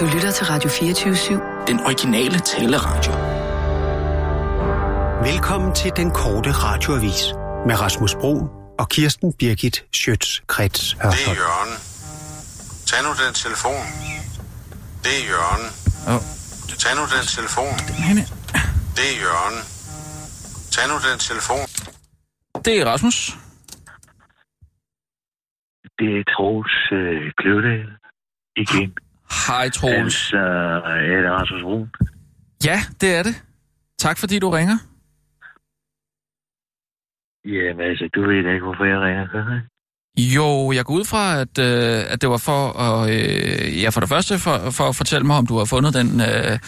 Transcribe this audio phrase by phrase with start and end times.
[0.00, 1.66] Du lytter til Radio 24-7.
[1.66, 3.12] Den originale taleradio.
[5.30, 7.22] Velkommen til den korte radioavis
[7.68, 8.34] med Rasmus Bro
[8.78, 11.72] og Kirsten Birgit Schøtz-Krets Det er Jørgen.
[12.88, 13.84] Tag nu den telefon.
[15.04, 15.64] Det er Jørgen.
[16.12, 16.22] Åh.
[16.82, 17.74] Tag nu den telefon.
[18.96, 19.58] Det er Jørgen.
[20.74, 21.64] Tag nu den telefon.
[22.64, 23.18] Det er Rasmus.
[25.98, 27.88] Det er Troels øh, Kløvedal
[28.56, 28.90] igen.
[29.30, 30.32] Hej, Troels.
[30.32, 31.90] Altså, er det Rasmus Brun?
[32.64, 33.42] Ja, det er det.
[33.98, 34.76] Tak fordi du ringer.
[37.44, 39.60] Jamen altså, du ved da ikke, hvorfor jeg ringer, gør jeg?
[40.36, 44.00] Jo, jeg går ud fra, at, øh, at det var for at, øh, ja, for
[44.00, 46.58] det første for, for at fortælle mig, om du har fundet den øh,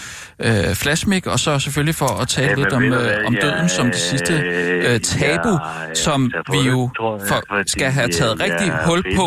[0.47, 3.69] øh, flashmic, og så selvfølgelig for at tale Jamen, lidt om, øh, om jeg, døden
[3.69, 7.91] som det sidste øh, tabu, jeg- som jeg har vi jo jeg, for, fordi, skal
[7.91, 9.25] have taget øh, rigtig jeg hul på.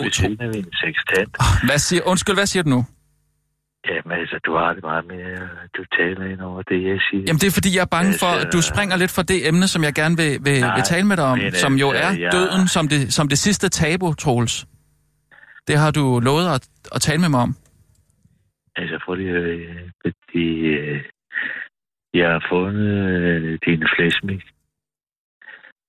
[1.67, 2.85] Hvad siger, undskyld, hvad siger du nu?
[3.89, 5.39] Jamen altså, du har det meget mere,
[5.77, 7.23] du taler ind over det, jeg siger.
[7.27, 9.47] Jamen det er fordi, jeg er bange for, Altså- at du springer lidt fra det
[9.47, 11.91] emne, som jeg gerne vil, vil, Nej, vil tale med dig om, men som jo
[11.91, 14.65] altså, er jeg- døden som det, som det sidste tabu, Troels.
[15.67, 16.63] Det har du lovet at,
[16.95, 17.55] at tale med mig om.
[18.75, 21.01] Altså, lige at høre, fordi øh,
[22.13, 23.83] jeg har fundet øh, din.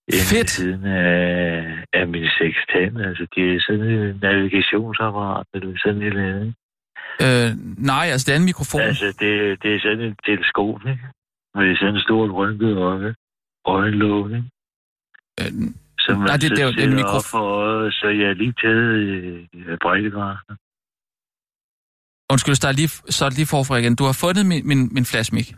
[0.09, 0.51] Inde Fedt.
[0.51, 3.01] siden af, af min sextant.
[3.09, 6.55] Altså, det er sådan et navigationsapparat, eller sådan et eller andet.
[7.25, 7.51] Øh,
[7.93, 8.81] nej, altså det er en mikrofon.
[8.81, 11.07] Altså, det, det er sådan et teleskop, ikke?
[11.55, 13.15] Med sådan en stort rynket øje.
[13.65, 14.45] Øjenlåg, ikke?
[15.41, 15.53] Øh,
[15.99, 18.07] Som Nej, det- så det er det er en sætter mikrof- op for øjet, så
[18.09, 18.93] jeg har lige taget
[19.55, 20.57] øh, breddegraden.
[22.33, 23.97] undskyld, så er lige, så er lige forfra igen.
[23.97, 25.49] Du har fundet min, min, min flashmic.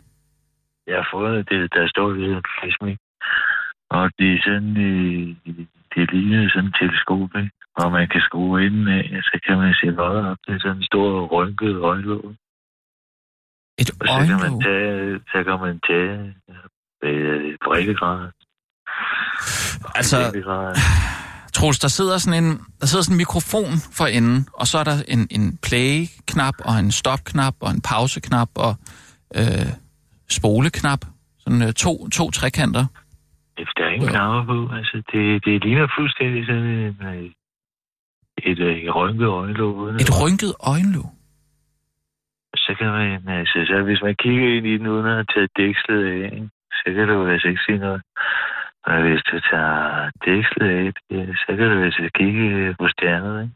[0.87, 2.97] Jeg har fået det, der står ved en flashmic.
[3.89, 5.27] Og det er sådan, øh,
[5.95, 7.51] det ligner sådan et teleskop, ikke?
[7.75, 10.37] Og man kan skrue ind af, så kan man se øjet op.
[10.47, 12.25] Det er sådan en stor rynket øjenlåg.
[13.81, 16.35] Et Og så kan man tage, så kan man tage
[17.03, 18.31] øh, breddegraden.
[19.95, 20.17] Altså.
[21.53, 22.49] Troels, der sidder sådan en,
[22.79, 26.73] der sidder sådan en mikrofon for enden, og så er der en, en play-knap, og
[26.79, 28.73] en stop-knap, og en pause-knap, og
[29.39, 29.69] øh,
[30.37, 31.01] spole-knap.
[31.39, 32.85] Sådan øh, to, to trekanter.
[33.77, 34.57] Der er ingen knapper på.
[34.77, 37.31] Altså, det, det ligner fuldstændig sådan en, øh,
[38.37, 39.75] et, øh, et rynket øjenlåg.
[39.75, 41.09] uden Et rynket øjenlåg.
[42.57, 45.49] Så kan man, altså, så hvis man kigger ind i den uden at have taget
[45.57, 48.01] dækslet af, ikke, så kan du altså ikke se noget.
[48.85, 50.93] Og hvis du tager dækslet af,
[51.43, 53.55] så kan du altså kigge på stjernet, ikke?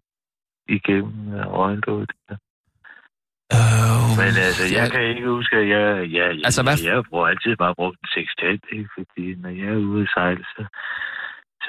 [0.78, 2.12] Igennem øh, øjenlåget.
[2.32, 2.38] Øh,
[4.20, 5.86] Men altså, jeg ja, kan ikke huske, at jeg,
[6.18, 8.90] jeg, jeg, Altså, hvad- jeg, jeg bruger altid bare brugt en sextant, ikke?
[8.98, 10.64] Fordi når jeg er ude at sejle, så,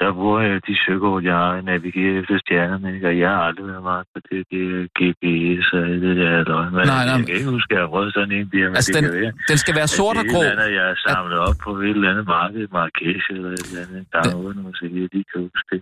[0.01, 3.07] så bruger jeg de søkort, jeg har, at navigere efter stjernerne, ikke?
[3.11, 4.61] Og jeg har aldrig været meget på det, det
[4.99, 6.61] GPS og det der.
[6.75, 7.15] Men Nej, nej.
[7.17, 9.03] Jeg kan ikke huske, at jeg har prøvet sådan en der, men Altså, det den,
[9.11, 9.33] kan være.
[9.51, 10.41] den skal være sort og at det grå.
[10.47, 13.81] er andet, jeg har samlet op på et eller andet marked, Marrakesh eller et eller
[13.85, 14.01] andet.
[14.13, 15.81] Der er noget, nu, så jeg lige kan huske det.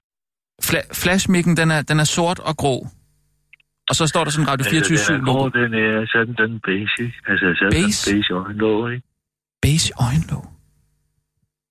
[0.68, 2.78] Fla- flashmikken, den er, den er sort og grå.
[3.90, 6.52] Og så står der sådan Radio 24 altså, den er grå, den er sådan, den
[6.68, 7.14] basic.
[7.32, 7.86] Altså, sådan Base?
[7.88, 8.12] Base?
[8.12, 9.06] beige øjenlåg, ikke?
[9.66, 10.46] Base øjenlåg.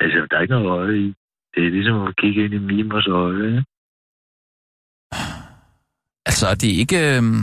[0.02, 1.08] Altså, der er ikke noget øje i.
[1.54, 3.64] Det er ligesom at kigge ind i mimers øje, ikke?
[6.26, 7.16] Altså, det er ikke...
[7.16, 7.42] Øhm...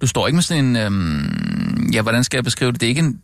[0.00, 0.76] Du står ikke med sådan en...
[0.76, 1.90] Øhm...
[1.94, 2.80] Ja, hvordan skal jeg beskrive det?
[2.80, 3.22] Det er ikke en...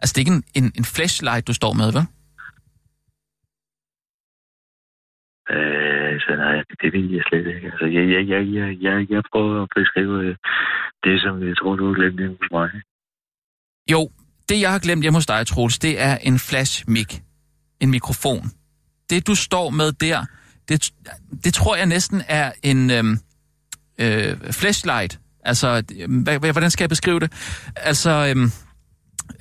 [0.00, 2.04] Altså, det er ikke en, en, en flashlight, du står med, vel?
[5.54, 7.66] Øh, så nej, det ved jeg slet ikke.
[7.72, 10.36] Altså, jeg, jeg, jeg, jeg, jeg, jeg prøver at beskrive øh,
[11.04, 12.70] det, som jeg tror, du har glemt hos mig.
[13.92, 14.00] Jo,
[14.48, 17.20] det jeg har glemt hjemme hos dig, Troels, det er en flash mic.
[17.80, 18.50] En mikrofon.
[19.10, 20.24] Det, du står med der,
[20.68, 20.92] det,
[21.44, 23.18] det tror jeg næsten er en øhm,
[23.98, 25.20] øh, flashlight.
[25.44, 27.32] Altså, hvad, hvordan skal jeg beskrive det?
[27.76, 28.50] Altså, øhm,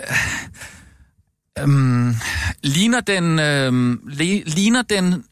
[0.02, 2.14] øh, øhm,
[2.64, 5.24] ligner den, øhm, li, ligner den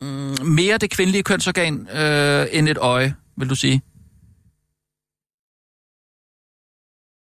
[0.00, 3.82] mm, mere det kvindelige kønsorgan øh, end et øje, vil du sige?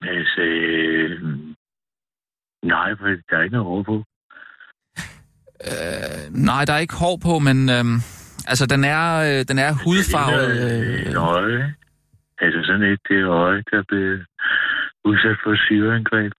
[0.02, 0.47] Altså,
[2.64, 4.04] nej, for der er ikke noget over på.
[5.68, 7.98] Øh, nej, der er ikke hår på, men øhm,
[8.48, 10.50] altså, den er, øh, den er hudfarvet.
[10.50, 11.76] Det er Øh, et øje.
[12.42, 14.18] Altså sådan et, det er øje, der bliver
[15.06, 16.32] udsat for syreangreb.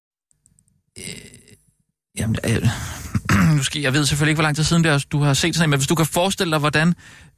[2.18, 2.62] jamen, øh,
[3.56, 5.54] nu skal, jeg ved selvfølgelig ikke, hvor lang tid siden det er, du har set
[5.54, 6.88] sådan en, men hvis du kan forestille dig, hvordan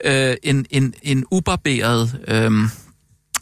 [0.04, 2.50] øh, en, en, en ubarberet, øh,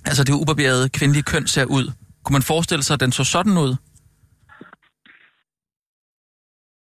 [0.04, 1.92] altså det ubarberede kvindelige køn ser ud.
[2.24, 3.72] Kunne man forestille sig, at den så sådan ud?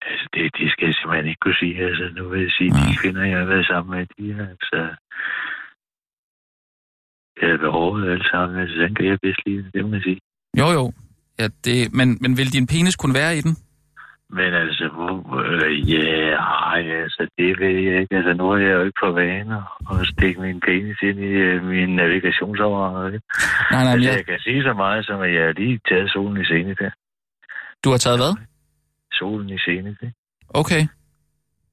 [0.08, 1.76] Altså, det, det skal jeg simpelthen ikke kunne sige.
[1.88, 2.80] Altså, nu vil jeg sige, Nej.
[2.86, 4.80] de kvinder, jeg har været sammen med, de er altså...
[7.42, 8.60] havde behovet alle sammen.
[8.62, 10.20] Altså, den kan jeg bedst lide, det må jeg sige.
[10.60, 10.92] Jo, jo.
[11.38, 13.56] Ja, det, men, men vil din penis kunne være i den?
[14.30, 16.36] Men altså, hvor, øh, ja,
[16.72, 18.16] ej, altså, det ved jeg ikke.
[18.16, 19.56] Altså, nu er jeg jo ikke på vane
[19.90, 23.20] at stikke min penis ind i uh, min navigationsoverhold.
[23.70, 26.10] Nej, nej, Altså, jeg, jeg kan sige så meget, som at jeg har lige taget
[26.10, 26.90] solen i scene der.
[27.84, 28.34] du har taget hvad?
[29.12, 30.12] Solen i scene, ikke?
[30.60, 30.82] Okay.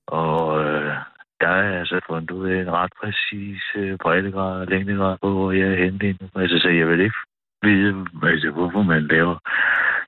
[0.08, 0.94] Og øh,
[1.42, 5.52] der er altså fundet ud af en ret præcis øh, breddegrad og længdegrad på, hvor
[5.52, 6.28] jeg er henne nu.
[6.42, 7.20] Altså, så jeg vil ikke
[7.68, 7.90] vide,
[8.32, 9.38] altså, hvorfor man laver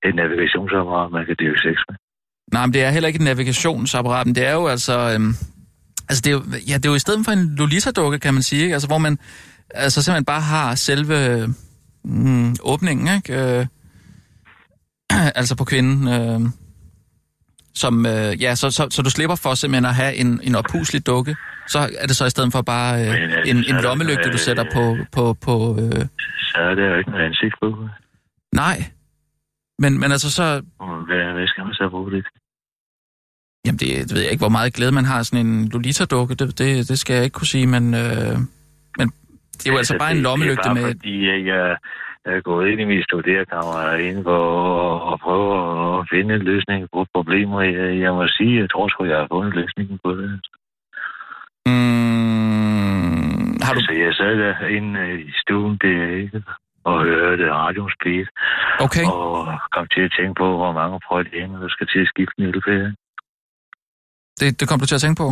[0.08, 1.96] et navigationsapparat, man kan dyrke sex med.
[2.54, 4.96] Nej, men det er heller ikke et navigationsapparat, men det er jo altså...
[5.14, 5.32] Øhm,
[6.10, 8.44] altså, det er jo, ja, det er jo i stedet for en Lolita-dukke, kan man
[8.44, 8.74] sige, ikke?
[8.74, 9.18] Altså, hvor man
[9.70, 11.18] altså simpelthen bare har selve
[12.04, 13.34] mm, åbningen, ikke?
[13.34, 13.66] Øh,
[15.40, 16.08] altså på kvinden.
[16.08, 16.40] Øh,
[17.74, 21.08] som, øh, ja, så, så, så du slipper for simpelthen at have en, en oppuslig
[21.08, 21.36] dukke.
[21.68, 24.38] Så er det så i stedet for bare øh, Men, altså, en, en lommelygte, du
[24.38, 24.98] sætter på...
[25.12, 26.06] på, på øh,
[26.40, 27.90] Så er der jo ikke noget ansigt på.
[28.52, 28.84] nej.
[29.80, 30.44] Men, men altså så...
[31.08, 32.26] Hvad, hvad skal man så bruge det?
[33.66, 36.36] Jamen, det, det ved jeg ikke, hvor meget glæde man har sådan en Lolita-dukke.
[36.36, 37.94] Det, det, det skal jeg ikke kunne sige, men...
[37.94, 38.38] Øh,
[38.98, 39.08] men
[39.58, 40.92] det er jo altså bare en lommelygte det er bare med...
[40.92, 41.78] fordi, jeg,
[42.26, 44.42] jeg er gået ind i min studerekammer inde for
[45.14, 45.50] at, prøve
[46.00, 47.62] at finde en løsning på problemer.
[47.62, 50.30] Jeg, jeg må sige, jeg tror sgu, jeg har fundet løsningen på det.
[51.66, 53.80] Mm, har du...
[53.80, 56.44] Altså, jeg sad derinde i stuen der, ikke?
[56.84, 58.28] Og hørte radioens beat,
[58.86, 59.06] Okay.
[59.06, 62.46] og kom til at tænke på, hvor mange prøjtninger, der skal til at skifte en
[62.46, 62.92] ølfærd.
[64.40, 65.28] Det, det kom du til at tænke på?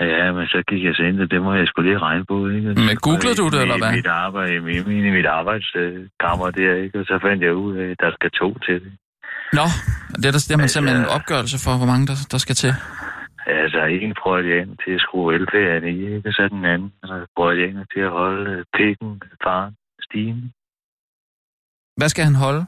[0.00, 2.48] Ja, men så gik jeg så ind, og det må jeg skulle lige regne på,
[2.48, 2.68] ikke?
[2.88, 3.92] Men googlede du det, I eller hvad?
[3.92, 6.98] Mit arbejde, i, mit, i mit arbejdskammer der, ikke?
[7.00, 8.92] Og så fandt jeg ud af, at der skal to til det.
[9.58, 9.66] Nå,
[10.20, 12.54] det er der, er man Altså- simpelthen en opgørelse for, hvor mange der, der skal
[12.54, 12.72] til.
[13.46, 16.28] Altså, en prøjtjern til at skrue elfærden i, ikke?
[16.28, 16.92] Og så den anden
[17.36, 19.74] prøjtjern til at holde øh, pikken, faren,
[20.06, 20.52] stigen.
[21.98, 22.62] Hvad skal han holde?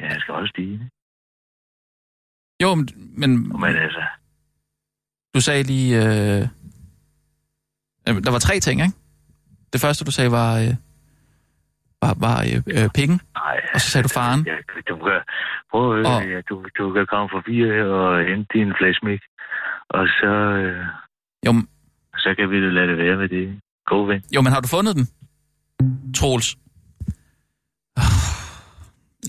[0.00, 0.90] Ja, han skal holde stigen.
[2.62, 3.30] Jo, men, men
[3.60, 4.02] Men altså,
[5.34, 5.96] du sagde lige...
[5.96, 6.48] Øh,
[8.08, 8.94] øh, der var tre ting, ikke?
[9.72, 10.74] Det første, du sagde, var, øh,
[12.02, 13.60] var, var øh, øh, pikken, nej.
[13.74, 14.46] og så sagde du faren.
[14.46, 14.56] Ja,
[14.88, 15.20] du kan,
[15.70, 19.20] prøv høre, Og- ja, du, du kan komme forbi og hente din flashmik,
[19.90, 20.86] og så, øh,
[21.46, 21.68] Jo, men-
[22.16, 23.60] så kan vi da lade det være med det.
[23.86, 24.22] God ven.
[24.34, 25.06] jo, men har du fundet den?
[26.16, 26.56] Troels.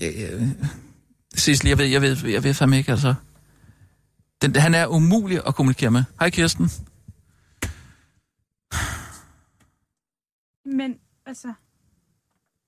[0.02, 0.42] Øh,
[1.36, 3.14] Sissel, jeg ved, jeg ved, jeg ved fandme ikke, altså.
[4.42, 6.04] Den, han er umulig at kommunikere med.
[6.20, 6.70] Hej, Kirsten.
[10.64, 11.52] Men, altså...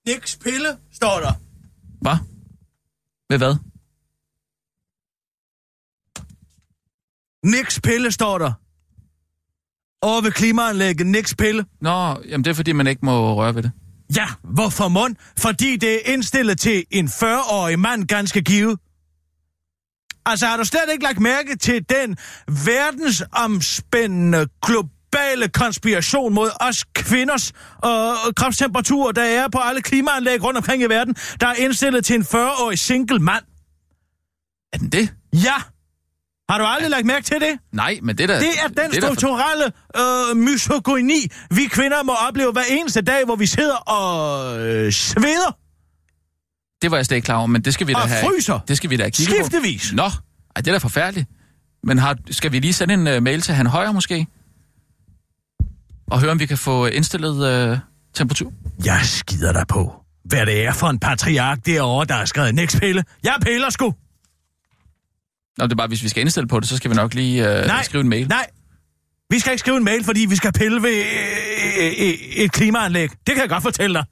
[0.06, 1.32] Niks pille, står der.
[2.00, 2.16] Hvad?
[3.30, 3.56] Ved hvad?
[7.44, 8.52] Niks pille, står der.
[10.02, 11.66] Over ved klimaanlægget, niks pille.
[11.80, 11.90] Nå,
[12.28, 13.72] jamen det er fordi, man ikke må røre ved det.
[14.16, 15.16] Ja, hvorfor mund?
[15.38, 18.78] Fordi det er indstillet til en 40-årig mand ganske givet.
[20.26, 22.16] Altså, har du slet ikke lagt mærke til den
[22.46, 27.52] verdensomspændende globale konspiration mod os kvinders
[27.84, 32.16] øh, kropstemperatur, der er på alle klimaanlæg rundt omkring i verden, der er indstillet til
[32.16, 33.44] en 40-årig single mand?
[34.72, 35.14] Er den det?
[35.32, 35.54] Ja!
[36.50, 37.58] Har du aldrig lagt mærke til det?
[37.72, 38.40] Nej, men det er da...
[38.40, 39.64] Det er den for- strukturelle
[39.96, 45.56] øh, misogyni, vi kvinder må opleve hver eneste dag, hvor vi sidder og øh, sveder
[46.82, 48.24] Det var jeg slet ikke klar over, men det skal vi da og have...
[48.26, 48.58] fryser.
[48.68, 49.46] Det skal vi da have kigget på.
[49.46, 49.92] Skiftevis.
[49.92, 50.10] Nå, ej,
[50.56, 51.28] det er da forfærdeligt.
[51.84, 54.26] Men har, skal vi lige sende en uh, mail til Han Højer måske?
[56.10, 57.78] Og høre, om vi kan få indstillet uh,
[58.14, 58.52] temperatur?
[58.84, 59.94] Jeg skider dig på,
[60.24, 63.04] hvad det er for en patriark derovre, der har skrevet niks pille.
[63.24, 63.94] Jeg piller sgu.
[65.58, 67.42] Nå, det er bare, hvis vi skal indstille på det, så skal vi nok lige
[67.42, 68.28] uh, Nej, skrive en mail.
[68.28, 68.46] Nej,
[69.30, 73.10] vi skal ikke skrive en mail, fordi vi skal pille ved øh, øh, et klimaanlæg.
[73.10, 74.04] Det kan jeg godt fortælle dig.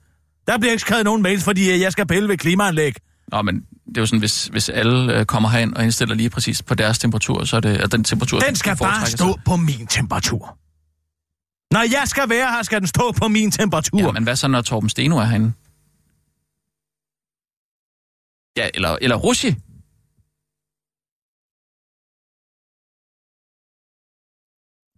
[0.47, 2.95] Der bliver ikke skrevet nogen mails, fordi øh, jeg skal pille ved klimaanlæg.
[3.33, 3.55] Nå, men
[3.87, 6.75] det er jo sådan, hvis, hvis alle uh, kommer herind og indstiller lige præcis på
[6.75, 8.39] deres temperatur, så er det at den temperatur...
[8.39, 10.59] Den skal bare foretrækker stå på min temperatur.
[11.71, 14.01] Når jeg skal være her, skal den stå på min temperatur.
[14.01, 15.53] Ja, men hvad så, når Torben Steno er herinde?
[18.57, 19.55] Ja, eller, eller Rushi.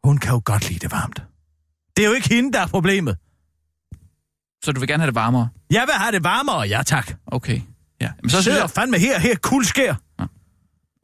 [0.08, 1.22] Hun kan jo godt lide det varmt.
[1.96, 3.16] Det er jo ikke hende, der er problemet.
[4.64, 5.48] Så du vil gerne have det varmere?
[5.70, 7.12] Jeg vil have det varmere, ja tak.
[7.26, 7.60] Okay.
[8.00, 8.10] Ja.
[8.22, 9.94] Men Så sidder jeg, fandme her, her kuldskær.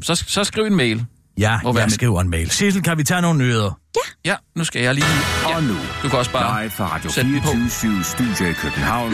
[0.02, 1.06] så, så skriv en mail.
[1.38, 2.50] Ja, Hvor jeg skriver en mail.
[2.50, 3.80] Sissel, kan vi tage nogle nyheder?
[4.24, 5.06] Ja, nu skal jeg lige...
[5.48, 6.62] Ja, Og nu, du kan også bare...
[6.62, 7.48] live fra Radio sæt den på.
[7.52, 9.12] 24 Studio i København.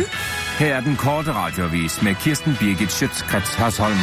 [0.58, 3.98] Her er den korte radiovis med Kirsten Birgit Schøtzgrads Hasholm.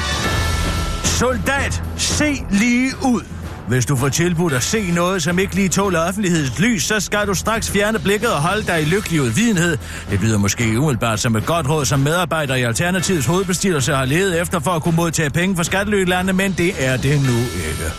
[1.03, 3.36] Soldat, se lige ud.
[3.67, 7.27] Hvis du får tilbudt at se noget, som ikke lige tåler offentlighedens lys, så skal
[7.27, 9.77] du straks fjerne blikket og holde dig i lykkelig udvidenhed.
[10.11, 14.41] Det lyder måske umiddelbart som et godt råd, som medarbejder i Alternativets hovedbestyrelse har levet
[14.41, 17.91] efter for at kunne modtage penge fra skattelylande, men det er det nu ikke.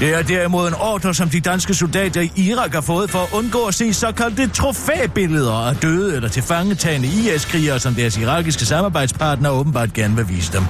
[0.00, 3.28] Det er derimod en ordre, som de danske soldater i Irak har fået for at
[3.32, 9.92] undgå at se såkaldte trofæbilleder af døde eller tilfangetagende IS-krigere, som deres irakiske samarbejdspartnere åbenbart
[9.92, 10.62] gerne vil vise dem.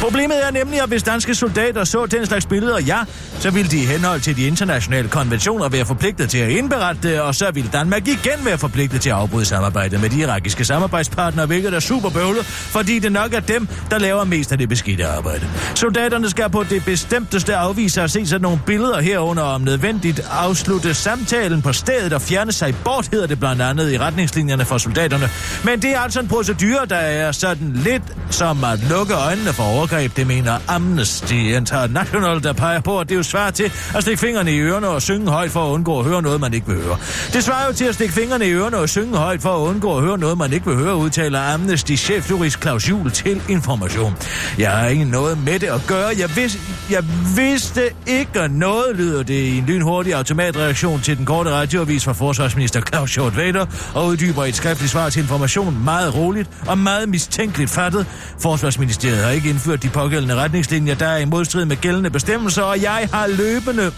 [0.00, 2.98] Problemet er nemlig, at hvis danske soldater så den slags billeder, ja,
[3.38, 7.20] så ville de i henhold til de internationale konventioner være forpligtet til at indberette det,
[7.20, 11.46] og så ville Danmark igen være forpligtet til at afbryde samarbejdet med de irakiske samarbejdspartnere,
[11.46, 15.06] hvilket er super bøvlet, fordi det nok er dem, der laver mest af det beskidte
[15.06, 15.46] arbejde.
[15.74, 20.94] Soldaterne skal på det bestemteste afvise at se sådan nogle billeder herunder om nødvendigt afslutte
[20.94, 25.30] samtalen på stedet og fjerne sig bort, hedder det blandt andet i retningslinjerne for soldaterne.
[25.64, 29.62] Men det er altså en procedure, der er sådan lidt som at lukke øjnene for
[29.92, 34.02] overgreb, det mener Amnesty International, der peger på, at det er jo svært til at
[34.02, 36.66] stikke fingrene i ørerne og synge højt for at undgå at høre noget, man ikke
[36.66, 36.96] vil høre.
[37.32, 39.96] Det svarer jo til at stikke fingrene i ørerne og synge højt for at undgå
[39.96, 44.16] at høre noget, man ikke vil høre, udtaler Amnesty chefjurist Claus Juhl til information.
[44.58, 46.10] Jeg har ikke noget med det at gøre.
[46.18, 46.58] Jeg, vidste,
[46.90, 47.04] jeg
[47.36, 52.80] vidste ikke noget, lyder det i en lynhurtig automatreaktion til den korte radioavis fra forsvarsminister
[52.80, 57.70] Claus Hjort Vader og uddyber et skriftligt svar til information meget roligt og meget mistænkeligt
[57.70, 58.06] fattet.
[58.40, 62.82] Forsvarsministeriet har ikke indført de pågældende retningslinjer, der er i modstrid med gældende bestemmelser, og
[62.82, 63.92] jeg har løbende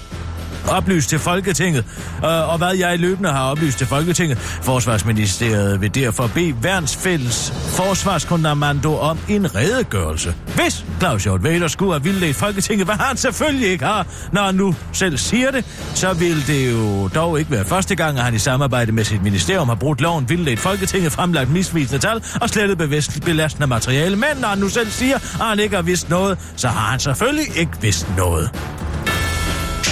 [0.68, 1.84] oplyst til Folketinget,
[2.24, 4.38] øh, og hvad jeg løbende har oplyst til Folketinget.
[4.38, 10.34] Forsvarsministeriet vil derfor bede Værnsfælles Forsvarskommando om en redegørelse.
[10.54, 14.54] Hvis Claus Hjort Vader skulle have vildledt Folketinget, hvad han selvfølgelig ikke har, når han
[14.54, 15.64] nu selv siger det,
[15.94, 19.22] så vil det jo dog ikke være første gang, at han i samarbejde med sit
[19.22, 24.16] ministerium har brugt loven vildledt Folketinget, fremlagt misvisende tal og slettet bevidst belastende materiale.
[24.16, 27.00] Men når han nu selv siger, at han ikke har vidst noget, så har han
[27.00, 28.50] selvfølgelig ikke vidst noget.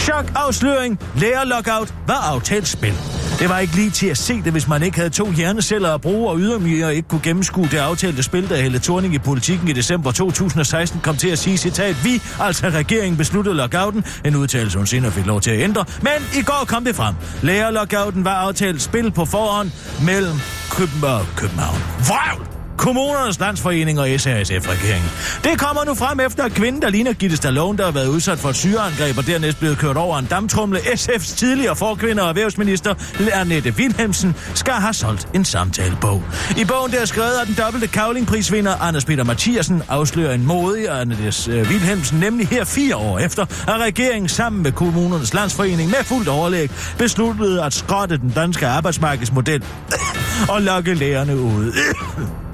[0.09, 0.99] Chok-afsløring.
[1.17, 2.95] Lærer-lockout var aftalt spil.
[3.39, 6.01] Det var ikke lige til at se det, hvis man ikke havde to hjerneceller at
[6.01, 9.73] bruge, og ydermere ikke kunne gennemskue det aftalte spil, da Helle Thorning i politikken i
[9.73, 14.87] december 2016 kom til at sige, citat, vi, altså regeringen, besluttede lockouten, en udtalelse hun
[14.87, 17.15] senere fik lov til at ændre, men i går kom det frem.
[17.43, 19.71] Lærer-lockouten var aftalt spil på forhånd
[20.05, 20.37] mellem
[20.71, 21.79] København og København.
[21.99, 22.58] Vrøvl!
[22.79, 25.11] Kommunernes Landsforening og SRSF-regeringen.
[25.45, 28.39] Det kommer nu frem efter, at kvinden, der ligner Gitte Stallone, der har været udsat
[28.39, 32.95] for et syreangreb og dernæst blevet kørt over en damtrumle, SF's tidligere forkvinde og erhvervsminister,
[33.33, 36.23] Annette Wilhelmsen, skal have solgt en samtalebog.
[36.57, 40.91] I bogen der er skrevet, at den dobbelte kavlingprisvinder Anders Peter Mathiasen afslører en modig
[40.91, 45.91] og Annette øh, Wilhelmsen, nemlig her fire år efter, at regeringen sammen med Kommunernes Landsforening
[45.91, 49.65] med fuldt overlæg besluttede at skrotte den danske arbejdsmarkedsmodel
[50.55, 51.73] og lokke lærerne ud.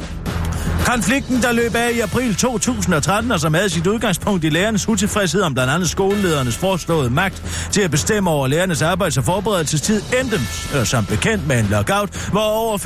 [0.85, 5.43] Konflikten, der løb af i april 2013, og som havde sit udgangspunkt i lærernes utilfredshed
[5.43, 10.41] om blandt andet skoleledernes foreslåede magt til at bestemme over lærernes arbejds- og forberedelsestid, endte
[10.79, 12.79] øh, som bekendt med en lockout, hvor over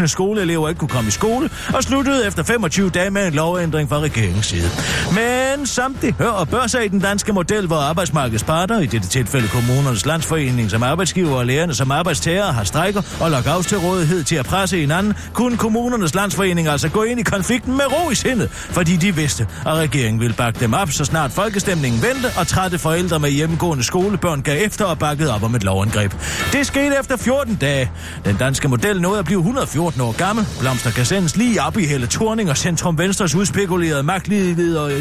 [0.00, 3.88] 500.000 skoleelever ikke kunne komme i skole, og sluttede efter 25 dage med en lovændring
[3.88, 4.70] fra regeringens side.
[5.10, 8.86] Men samtidig det hører og bør sig i den danske model, hvor arbejdsmarkedets parter, i
[8.86, 13.78] dette tilfælde kommunernes landsforening som arbejdsgiver og lærerne som arbejdstager, har strækker og lockouts til
[13.78, 18.10] rådighed til at presse hinanden, kunne kommunernes landsforening altså gå ind i konflikten med ro
[18.10, 22.26] i sindet, fordi de vidste, at regeringen ville bakke dem op, så snart folkestemningen vendte,
[22.38, 26.12] og trætte forældre med hjemmegående skolebørn gav efter og bakkede op om et lovangreb.
[26.52, 27.90] Det skete efter 14 dage.
[28.24, 30.46] Den danske model nåede at blive 114 år gammel.
[30.60, 34.92] Blomster kan sendes lige op i hele Torning og Centrum Venstres udspekulerede magtlighed og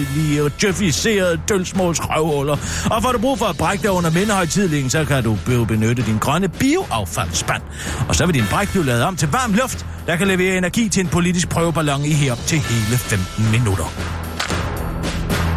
[0.61, 2.57] djøficerede dølsmåls røvhuller.
[2.91, 5.37] Og får du brug for at brække dig under mindehøjtidlingen, så kan du
[5.67, 7.61] benytte din grønne bioaffaldsspand.
[8.07, 10.89] Og så vil din bræk blive lavet om til varm luft, der kan levere energi
[10.89, 13.93] til en politisk prøveballon i her til hele 15 minutter.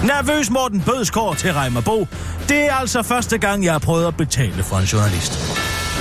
[0.04, 2.06] Nervøs Morten Bødskår til Reimerbo.
[2.48, 5.32] Det er altså første gang, jeg har prøvet at betale for en journalist.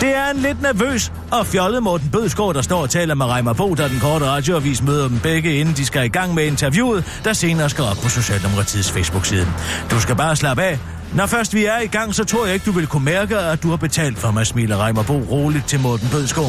[0.02, 3.54] Det er en lidt nervøs og fjollet Morten Bødskov, der står og taler med Reimer
[3.54, 7.22] Bo, da den korte radioavis møder dem begge, inden de skal i gang med interviewet,
[7.24, 9.48] der senere skal op på Socialdemokratiets Facebook-side.
[9.92, 10.80] Du skal bare slappe af.
[11.16, 13.64] Når først vi er i gang, så tror jeg ikke, du vil kunne mærke, at
[13.64, 16.46] du har betalt for mig, smiler Reimer Bo roligt til Morten Bødskov.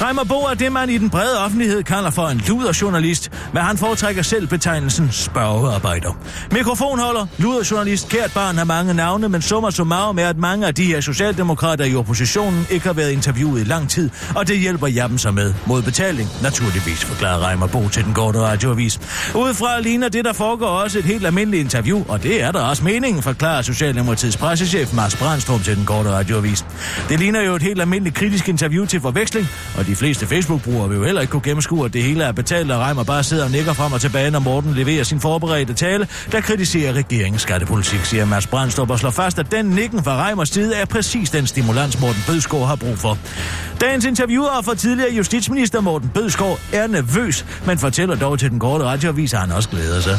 [0.00, 3.78] Reimer Bo er det, man i den brede offentlighed kalder for en luderjournalist, men han
[3.78, 6.18] foretrækker selv betegnelsen spørgearbejder.
[6.52, 10.84] Mikrofonholder, luderjournalist, kært barn har mange navne, men summer summarum er, at mange af de
[10.84, 15.08] her socialdemokrater i oppositionen ikke har været interviewet i lang tid, og det hjælper jeg
[15.08, 15.54] dem så med.
[15.66, 19.00] Mod betaling, naturligvis, forklarer Reimer Bo til den korte radioavis.
[19.34, 22.84] Udefra ligner det, der foregår også et helt almindeligt interview, og det er der også
[22.84, 26.64] meningen, forklarer Socialdemokraterne Socialdemokratiets pressechef Mars Brandstrup til den korte radioavis.
[27.08, 29.48] Det ligner jo et helt almindeligt kritisk interview til forveksling,
[29.78, 32.70] og de fleste Facebook-brugere vil jo heller ikke kunne gennemskue, at det hele er betalt,
[32.70, 36.08] og Reimer bare sidder og nikker frem og tilbage, når Morten leverer sin forberedte tale,
[36.32, 40.48] der kritiserer regeringens skattepolitik, siger Mars Brandstrup og slår fast, at den nikken fra Reimers
[40.48, 43.18] side er præcis den stimulans, Morten Bødskov har brug for.
[43.80, 48.84] Dagens interviewer for tidligere justitsminister Morten Bødskov er nervøs, men fortæller dog til den korte
[48.84, 50.18] radioavis, at han også glæder sig.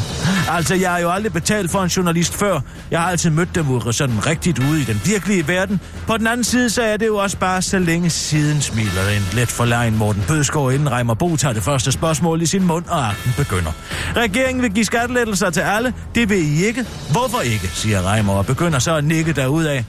[0.50, 2.60] Altså, jeg har jo aldrig betalt for en journalist før.
[2.90, 5.80] Jeg har altid mødt dem ud sådan rigtigt ude i den virkelige verden.
[6.06, 9.22] På den anden side, så er det jo også bare så længe siden, smiler en
[9.32, 13.08] let forlegen Morten Bødskov, inden Reimer Bo tager det første spørgsmål i sin mund, og
[13.08, 13.72] akten begynder.
[14.16, 15.94] Regeringen vil give skattelettelser til alle.
[16.14, 16.86] Det vil I ikke.
[17.10, 19.82] Hvorfor ikke, siger Reimer, og begynder så at nikke derudad.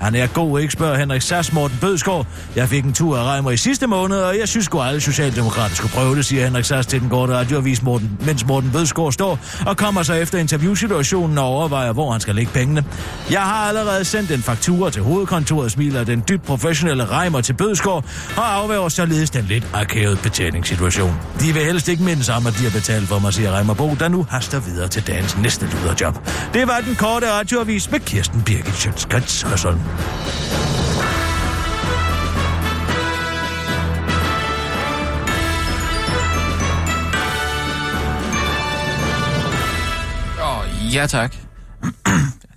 [0.00, 2.26] Han er god, ikke spørger Henrik Sass Morten Bødskov.
[2.56, 5.74] Jeg fik en tur af Reimer i sidste måned, og jeg synes godt alle socialdemokrater
[5.74, 9.38] skulle prøve det, siger Henrik Sass til den korte radioavis, Morten, mens Morten Bødskov står
[9.66, 12.84] og kommer så efter interviewsituationen og overvejer, hvor han skal lægge pengene.
[13.30, 18.04] Jeg har allerede sendt en faktura til hovedkontoret, smiler den dybt professionelle Reimer til Bødskov
[18.36, 21.14] og afværger således den lidt akavet betjeningssituation.
[21.40, 23.94] De vil helst ikke mindes om, at de har betalt for mig, siger Reimer Bo,
[23.98, 26.28] der nu haster videre til dagens næste lyderjob.
[26.54, 29.85] Det var den korte radioavis med Kirsten Birgit Sjøtskrets Hørsholm.
[40.96, 41.32] Ja tak.
[41.82, 42.12] det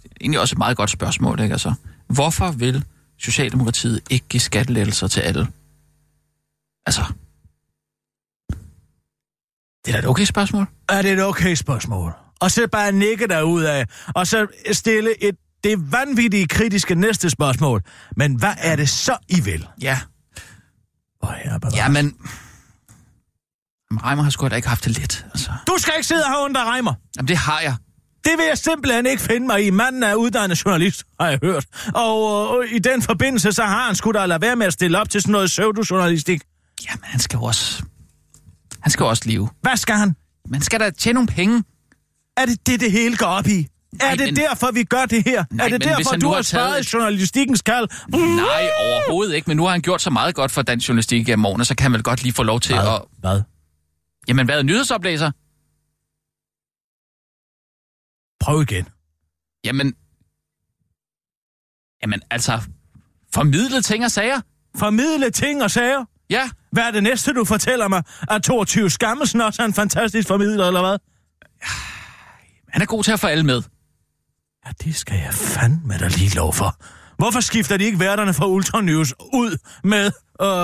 [0.06, 1.74] er egentlig også et meget godt spørgsmål, ikke altså?
[2.08, 2.86] Hvorfor vil
[3.18, 5.48] Socialdemokratiet ikke give skattelettelser til alle?
[6.86, 7.04] Altså...
[9.86, 10.66] Det er da et okay spørgsmål.
[10.90, 12.14] Er det et okay spørgsmål?
[12.42, 17.84] Og så bare nikke derud af, og så stille et det vanvittige kritiske næste spørgsmål.
[18.18, 19.68] Men hvad er det så, I vil?
[19.82, 20.00] Ja.
[21.24, 22.16] Åh, oh, Ja, men...
[23.92, 25.52] Reimer har sgu da ikke haft det let, altså.
[25.68, 26.94] Du skal ikke sidde her under Reimer.
[27.18, 27.76] Jamen, det har jeg.
[28.24, 29.70] Det vil jeg simpelthen ikke finde mig i.
[29.70, 31.66] Manden er uddannet journalist, har jeg hørt.
[31.94, 35.00] Og øh, i den forbindelse, så har han sgu da lade være med at stille
[35.00, 36.42] op til sådan noget pseudojournalistik.
[36.86, 37.84] Jamen, han skal jo også...
[38.80, 39.50] Han skal jo også leve.
[39.62, 40.16] Hvad skal han?
[40.50, 41.64] Man skal da tjene nogle penge.
[42.38, 43.68] Er det det, det hele går op i?
[43.94, 45.46] Nej, er det men- derfor, vi gør det her?
[45.52, 47.88] Nej, er det derfor, du har har taget svaret et- journalistikkens kald?
[48.12, 49.50] Nej, overhovedet ikke.
[49.50, 51.84] Men nu har han gjort så meget godt for dansk journalistik gennem årene, så kan
[51.84, 52.88] han vel godt lige få lov til Hvad?
[52.88, 53.02] at...
[53.18, 53.42] Hvad?
[54.28, 55.32] Jamen, hvad er nyhedsoplæser?
[58.40, 58.88] Prøv igen.
[59.64, 59.94] Jamen...
[62.02, 62.62] Jamen, altså...
[63.34, 64.42] Formidle ting og sager?
[64.78, 66.06] Formidle ting og sager.
[66.30, 66.50] Ja.
[66.72, 68.04] Hvad er det næste, du fortæller mig?
[68.30, 70.98] At 22 Skammelsen også er en fantastisk formidler, eller hvad?
[72.68, 73.62] Han er god til at få alle med.
[74.66, 76.76] Ja, det skal jeg fandme da lige lov for.
[77.18, 80.12] Hvorfor skifter de ikke værterne fra Ultra News ud med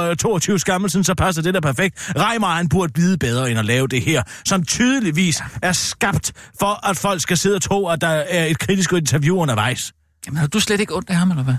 [0.10, 2.14] øh, 22 Skammelsen, så passer det der perfekt.
[2.18, 6.90] Reimer, han burde vide bedre end at lave det her, som tydeligvis er skabt for,
[6.90, 9.94] at folk skal sidde og tro, at der er et kritisk interview undervejs.
[10.26, 11.56] Jamen, har du slet ikke ondt af ham, eller hvad?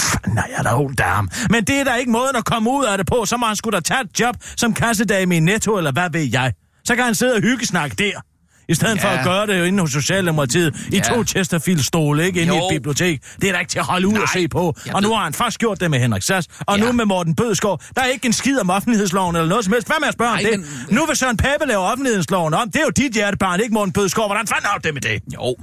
[0.00, 1.30] Fanden er jeg da ondt af ham.
[1.50, 3.56] Men det er da ikke måden at komme ud af det på, så må han
[3.56, 6.52] skulle da tage et job som kassedame i Netto, eller hvad ved jeg.
[6.84, 8.20] Så kan han sidde og hyggesnakke der.
[8.68, 9.04] I stedet ja.
[9.04, 11.00] for at gøre det jo inde hos Socialdemokratiet i Ja.
[11.02, 12.42] to Chesterfield-stole, ikke?
[12.42, 12.64] Inde i Jo.
[12.64, 13.20] et bibliotek.
[13.40, 14.26] Det er da ikke til at holde ud og Nej.
[14.32, 14.74] se på.
[14.86, 16.84] Jeg Og nu har han først gjort det med Henrik Sass, og Ja.
[16.84, 17.80] nu med Morten Bødskov.
[17.96, 19.88] Der er ikke en skid om offentlighedsloven eller noget som helst.
[19.88, 20.60] Hvad med at spørge om Nej, det?
[20.60, 22.70] men- Nu vil Søren Pape lave offentlighedsloven om.
[22.70, 24.28] Det er jo dit hjertebarn, ikke Morten Bødskov.
[24.28, 25.22] Hvordan fanden har du det med det?
[25.34, 25.56] Jo.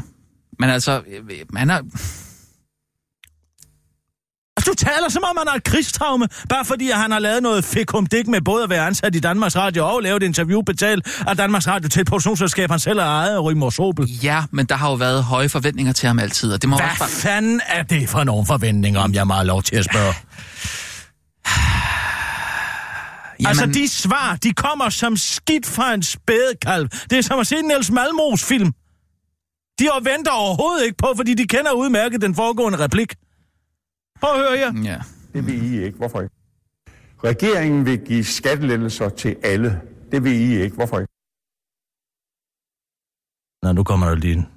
[0.60, 1.82] Men altså, øh, han har...
[4.58, 7.44] Altså, du taler som om, han har et krigstraume, bare fordi at han har lavet
[7.44, 10.62] noget fikum dik med både at være ansat i Danmarks Radio og lavet et interview
[10.62, 14.10] betalt af Danmarks Radio til et produktionsselskab, han selv har ejet af Rigmor Sobel.
[14.24, 16.86] Ja, men der har jo været høje forventninger til ham altid, og det må også
[16.86, 17.10] Hvad bare...
[17.10, 20.14] fanden er det for nogle forventninger, om jeg have lov til at spørge?
[23.40, 23.48] Jamen...
[23.48, 26.90] Altså, de svar, de kommer som skidt fra en spædekalv.
[27.10, 28.74] Det er som at se en Niels Malmros film.
[29.80, 33.14] De venter overhovedet ikke på, fordi de kender udmærket den foregående replik.
[34.22, 34.92] Prøv at høre her.
[34.92, 34.98] Ja.
[35.34, 35.98] Det vil I ikke.
[35.98, 36.36] Hvorfor ikke?
[37.24, 39.82] Regeringen vil give skattelettelser til alle.
[40.12, 40.76] Det vil I ikke.
[40.76, 41.12] Hvorfor ikke?
[43.64, 44.48] Nå, nu kommer der lige en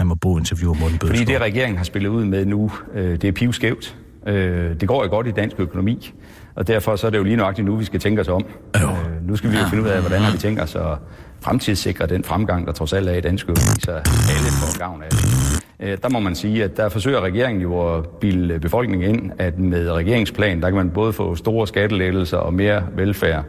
[0.00, 3.32] Reimer Bo-interview om Morten Fordi det, regeringen har spillet ud med nu, øh, det er
[3.32, 3.96] pivskævt.
[4.26, 6.14] Øh, det går jo godt i dansk økonomi,
[6.54, 8.44] og derfor så er det jo lige nøjagtigt nu, vi skal tænke os om.
[8.76, 8.82] Øh,
[9.22, 10.98] nu skal vi jo finde ud af, hvordan har vi tænkt os at
[11.40, 15.10] fremtidssikre den fremgang, der trods alt er i dansk økonomi, så alle får gavn af
[15.10, 15.57] det.
[15.82, 19.58] Øh, der må man sige, at der forsøger regeringen jo at bilde befolkningen ind, at
[19.58, 23.44] med regeringsplanen, der kan man både få store skattelettelser og mere velfærd.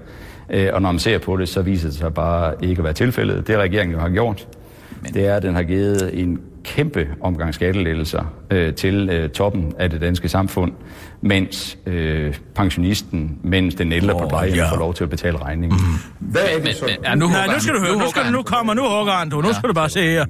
[0.49, 2.93] Øh, og når man ser på det, så viser det sig bare ikke at være
[2.93, 3.47] tilfældet.
[3.47, 4.47] Det regeringen jo har gjort,
[5.13, 9.89] det er, at den har givet en kæmpe omgang skattelettelser øh, til øh, toppen af
[9.89, 10.71] det danske samfund,
[11.21, 14.63] mens øh, pensionisten, mens den ældre oh, på plejehjem ja.
[14.63, 14.71] ja.
[14.71, 15.79] får lov til at betale regningen.
[16.19, 16.27] Mm.
[16.31, 16.85] Hvad er det Men, så?
[16.85, 17.89] men, ja, nu Nej, hugger nu skal du høre.
[17.89, 19.41] Nu, hugger skal du, nu kommer, nu hugger han, du.
[19.41, 20.25] Nu skal du bare se her.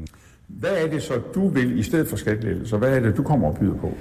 [0.50, 2.78] Hvad er det så, du vil i stedet for skattelettelser?
[2.78, 3.94] Hvad er det, du kommer og byder på?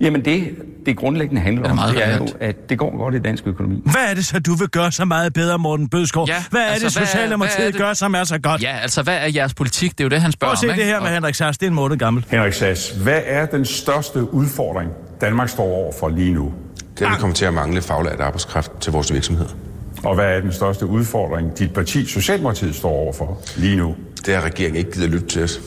[0.00, 0.48] Jamen det,
[0.86, 3.18] det grundlæggende handler Det er om, meget det er jo, at det går godt i
[3.18, 3.82] dansk økonomi.
[3.84, 6.28] Hvad er det så, du vil gøre så meget bedre, Morten Bødskov?
[6.28, 8.62] Ja, hvad er altså, det, hvad er- Socialdemokratiet er det- gør, som er så godt?
[8.62, 9.90] Ja, altså, hvad er jeres politik?
[9.90, 10.92] Det er jo det, han spørger Prøv at se om, det ikke?
[10.92, 11.58] her med Henrik Sass.
[11.58, 12.24] Det er en måned gammel.
[12.28, 16.52] Henrik Sass, hvad er den største udfordring, Danmark står over for lige nu?
[16.98, 19.46] Det er, at vi kommer til at mangle faglært arbejdskraft til vores virksomhed.
[20.04, 23.94] Og hvad er den største udfordring, dit parti Socialdemokratiet står over for lige nu?
[24.26, 25.60] Det er, at regeringen ikke gider lytte til os.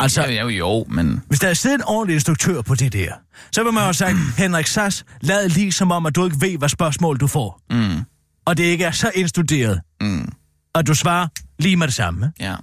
[0.00, 1.22] Altså- Altså, jo, jo, men...
[1.28, 3.12] Hvis der er siddet en ordentlig instruktør på det der,
[3.52, 6.36] så vil man jo have sagt, Henrik Sass, lad lige som om, at du ikke
[6.40, 7.60] ved, hvad spørgsmål du får.
[7.70, 8.00] Mm,
[8.46, 9.80] Og det ikke er så indstuderet.
[10.00, 10.32] mm,
[10.74, 11.28] Og du svarer
[11.58, 12.32] lige med det samme.
[12.40, 12.54] ja.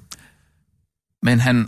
[1.23, 1.67] Men han...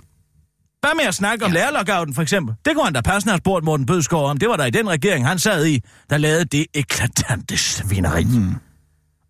[0.81, 1.57] Hvad med at snakke om ja.
[1.57, 2.55] lærerlockouten, for eksempel?
[2.65, 4.37] Det kunne han da passende have spurgt Morten Bødskov om.
[4.37, 8.23] Det var der i den regering, han sad i, der lavede det eklatante svineri.
[8.23, 8.53] Mm.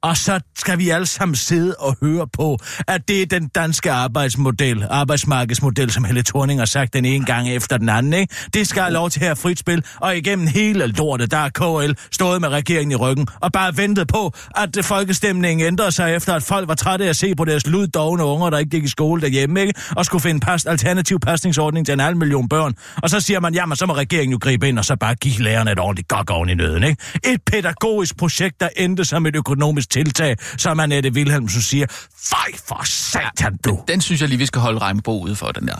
[0.06, 3.91] Og så skal vi alle sammen sidde og høre på, at det er den danske
[3.91, 8.36] arbejdsmodel, arbejdsmarkedsmodel, som Helle Thorning har sagt den ene gang efter den anden, ikke?
[8.54, 11.50] Det skal have lov til at have frit spil, og igennem hele lortet, der er
[11.50, 16.34] KL stået med regeringen i ryggen, og bare ventet på, at folkestemningen ændrede sig efter,
[16.34, 18.88] at folk var trætte af at se på deres luddovne unger, der ikke gik i
[18.88, 19.74] skole derhjemme, ikke?
[19.96, 22.74] Og skulle finde past, alternativ pasningsordning til en halv million børn.
[23.04, 25.44] Og så siger man, jamen så må regeringen jo gribe ind, og så bare give
[25.44, 27.04] lærerne et ordentligt gok oven i nøden, ikke?
[27.24, 31.86] Et pædagogisk projekt, der endte som et økonomisk tiltag, som Annette Wilhelmsen siger,
[32.31, 33.84] fej for satan du!
[33.88, 35.79] Den synes jeg lige, vi skal holde Regnbo ude for, den der.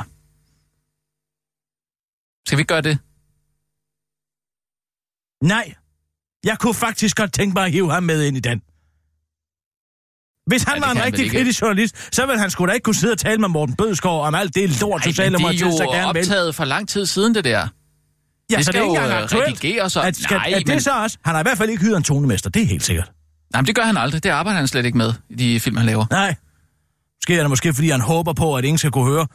[2.48, 2.96] Skal vi gøre det?
[5.54, 5.74] Nej,
[6.44, 8.60] jeg kunne faktisk godt tænke mig at hive ham med ind i den.
[10.50, 12.84] Hvis han Ja, det var en rigtig kritisk journalist, så ville han sgu da ikke
[12.84, 15.84] kunne sidde og tale med Morten Bødskov om alt det lort, det er Socialdemokratiet så
[15.84, 16.22] jo gerne vil.
[16.22, 17.68] optaget for lang tid siden, det der.
[18.52, 19.98] Ja, det så skal det er ikke jo, engang aktuelt.
[20.06, 21.18] At, skal, Nej, er det men- så også?
[21.26, 23.12] Han har i hvert fald ikke hyret en tonemester, det er helt sikkert.
[23.56, 24.24] Nej, men det gør han aldrig.
[24.24, 26.06] Det arbejder han slet ikke med i de film, han laver.
[26.12, 26.36] Nej.
[27.18, 29.28] Måske er det måske, fordi han håber på, at ingen skal kunne høre.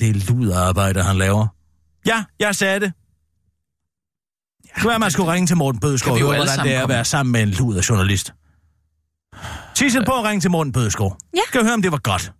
[0.00, 1.46] Det er luderarbejde, han laver.
[2.06, 2.92] Ja, jeg sagde det.
[4.80, 6.88] Kunne være, man skulle ringe til Morten Bødskov Kan og høre, hvordan det er at
[6.88, 8.32] være sammen med en luderjournalist.
[9.74, 11.18] Sissel på at ringe til Morten Bødskov.
[11.34, 11.40] Ja.
[11.48, 12.32] Skal høre, om det var godt.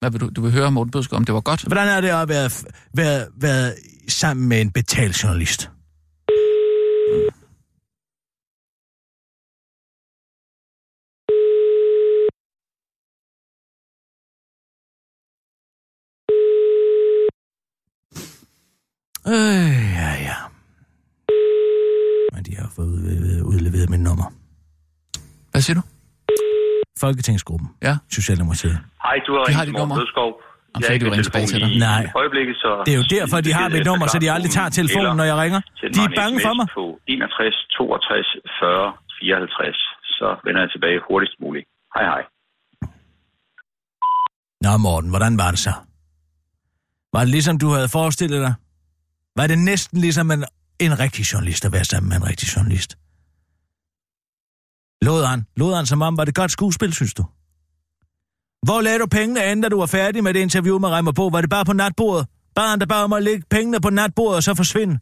[0.00, 0.30] Hvad vil du?
[0.36, 1.62] Du vil høre Morten Bødskov, om det var godt?
[1.62, 2.50] Hvordan er det at være,
[2.94, 3.74] være, være
[4.08, 5.70] sammen med en betalt journalist?
[19.26, 20.38] Øh, ja, ja.
[22.34, 24.26] Men de har fået udleveret, udleveret mit nummer.
[25.50, 25.82] Hvad siger du?
[27.04, 27.68] Folketingsgruppen.
[27.82, 27.94] Ja.
[28.18, 28.78] Socialdemokratiet.
[29.06, 29.96] Hej, du har De har dit nummer.
[30.74, 31.78] Om Jeg ikke ringe ved tilbage til dig.
[31.78, 32.02] Nej.
[32.02, 32.70] I øjeblikket, så...
[32.86, 35.36] Det er jo derfor, de har mit nummer, så de aldrig tager telefonen, når jeg
[35.44, 35.60] ringer.
[35.96, 36.66] De er bange for mig.
[36.78, 38.26] på 61 62
[38.60, 39.76] 40 54,
[40.18, 41.66] så vender jeg tilbage hurtigst muligt.
[41.94, 42.22] Hej hej.
[44.64, 45.72] Nå, Morten, hvordan var det så?
[47.14, 48.54] Var det ligesom du havde forestillet dig?
[49.36, 50.44] Var det næsten ligesom en,
[50.78, 52.98] en rigtig journalist at være sammen med en rigtig journalist?
[55.02, 55.46] Lod han?
[55.56, 57.24] Lod han som om, var det godt skuespil, synes du?
[58.62, 61.28] Hvor lagde du pengene an, da du var færdig med det interview med Reimer på?
[61.28, 62.26] Var det bare på natbordet?
[62.54, 64.98] Bare han der bare om at lægge pengene på natbordet og så forsvinde?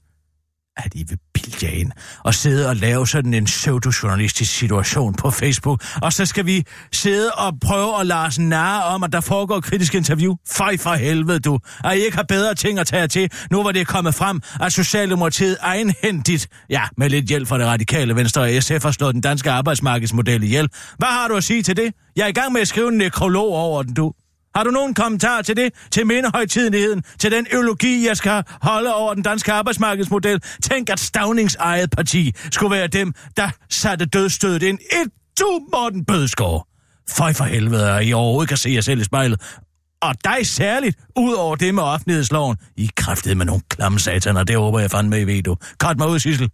[0.85, 1.93] At I vil bilde jer ind
[2.25, 7.31] og sidde og lave sådan en pseudojournalistisk situation på Facebook, og så skal vi sidde
[7.33, 10.35] og prøve at lade os narre om, at der foregår kritisk interview.
[10.49, 11.59] Fej for helvede, du.
[11.85, 14.40] At I ikke har bedre ting at tage til, nu hvor det er kommet frem,
[14.61, 19.14] at Socialdemokratiet egenhændigt, ja, med lidt hjælp fra det radikale venstre og SF, har slået
[19.14, 20.69] den danske arbejdsmarkedsmodel ihjel.
[20.99, 21.95] Hvad har du at sige til det?
[22.16, 24.12] Jeg er i gang med at skrive en nekrolog over den, du.
[24.55, 25.73] Har du nogen kommentar til det?
[25.91, 27.03] Til mindehøjtidenheden?
[27.19, 30.43] Til den øologi, jeg skal holde over den danske arbejdsmarkedsmodel?
[30.63, 34.79] Tænk, at Stavnings eget parti skulle være dem, der satte dødstødet ind.
[34.79, 36.67] Et du, Morten Bødskov.
[37.11, 39.41] Føj for helvede, at I overhovedet kan se jer selv i spejlet.
[40.03, 42.57] Og dig særligt, ud over det med offentlighedsloven.
[42.77, 45.57] I kræftede med nogle klamme sataner, det håber jeg fandme, I ved du.
[45.79, 46.51] Kort mig ud, Sissel.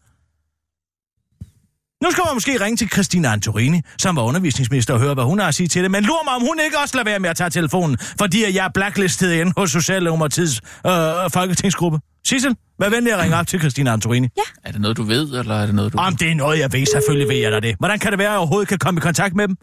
[2.03, 5.39] Nu skal man måske ringe til Christina Antorini, som var undervisningsminister, og høre, hvad hun
[5.39, 5.91] har at sige til det.
[5.91, 8.65] Men lur mig, om hun ikke også lader være med at tage telefonen, fordi jeg
[8.65, 10.93] er blacklistet ind hos Socialdemokratiets øh,
[11.33, 11.99] folketingsgruppe.
[12.27, 14.29] Sissel, vær venlig at ringe op til Christina Antorini.
[14.37, 14.43] Ja.
[14.65, 15.99] Er det noget, du ved, eller er det noget, du...
[15.99, 17.77] Om det er noget, jeg ved, selvfølgelig ved jeg da det.
[17.79, 19.57] Hvordan kan det være, at jeg overhovedet kan komme i kontakt med dem?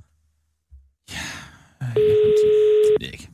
[1.11, 3.29] Jeg ved det ikke.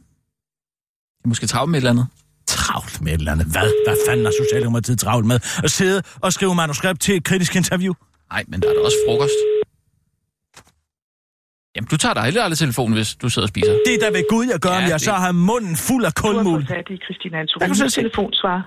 [1.19, 2.07] Jeg er måske travlt med et eller andet.
[2.47, 3.47] Travlt med et eller andet.
[3.47, 3.71] Hvad?
[3.87, 5.39] Hvad fanden har Socialdemokratiet travlt med?
[5.63, 7.93] At sidde og skrive manuskript til et kritisk interview?
[8.33, 9.39] Nej, men der er da også frokost.
[11.75, 13.73] Jamen, du tager da heller aldrig telefonen, hvis du sidder og spiser.
[13.87, 16.03] Det er da ved Gud, jeg gør, Ja, om jeg det- så har munden fuld
[16.09, 16.61] af Du har kulmul.
[16.67, 18.57] fået i Christina Antorini telefonsvar.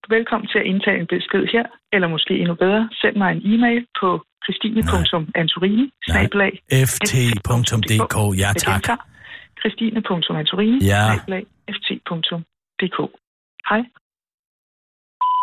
[0.00, 3.30] Du er velkommen til at indtage en besked her, eller måske endnu bedre, send mig
[3.36, 4.08] en e-mail på
[4.44, 5.84] christine.antorini
[6.90, 8.82] ft.dk, ja tak.
[9.60, 11.02] christine.antorini, Ja.
[11.76, 12.98] ft.dk.
[13.70, 13.82] Hej.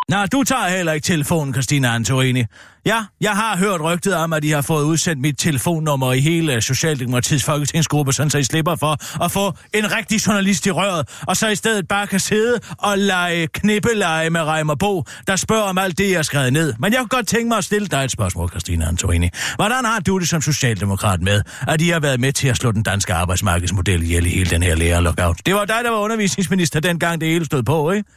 [0.10, 2.44] Nå, du tager heller ikke telefonen, Christina Antorini.
[2.86, 6.62] Ja, jeg har hørt rygtet om, at I har fået udsendt mit telefonnummer i hele
[6.62, 11.38] Socialdemokratiets folketingsgruppe, sådan så I slipper for at få en rigtig journalist i røret, og
[11.38, 15.78] så i stedet bare kan sidde og lege knippeleje med Reimer Bo, der spørger om
[15.78, 16.74] alt det, jeg har skrevet ned.
[16.80, 19.30] Men jeg kunne godt tænke mig at stille dig et spørgsmål, Christina Antorini.
[19.56, 22.72] Hvordan har du det som socialdemokrat med, at I har været med til at slå
[22.72, 25.38] den danske arbejdsmarkedsmodel ihjel i hele den her lærerlockout?
[25.46, 28.10] Det var dig, der var undervisningsminister dengang, det hele stod på, ikke?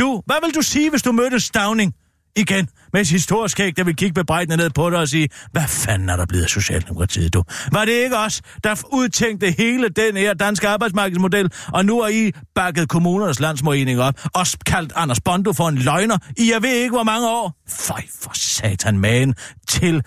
[0.00, 1.94] Du, hvad vil du sige, hvis du mødte Stavning
[2.36, 5.68] igen med sit store skæg, der vil kigge bebrejdende ned på dig og sige, hvad
[5.68, 7.42] fanden er der blevet af Socialdemokratiet, du?
[7.72, 12.32] Var det ikke os, der udtænkte hele den her danske arbejdsmarkedsmodel, og nu har I
[12.54, 16.94] bakket kommunernes landsmorening op og kaldt Anders Bondo for en løgner i jeg ved ikke
[16.94, 17.56] hvor mange år?
[17.68, 19.34] Føj for satan man
[19.68, 20.02] til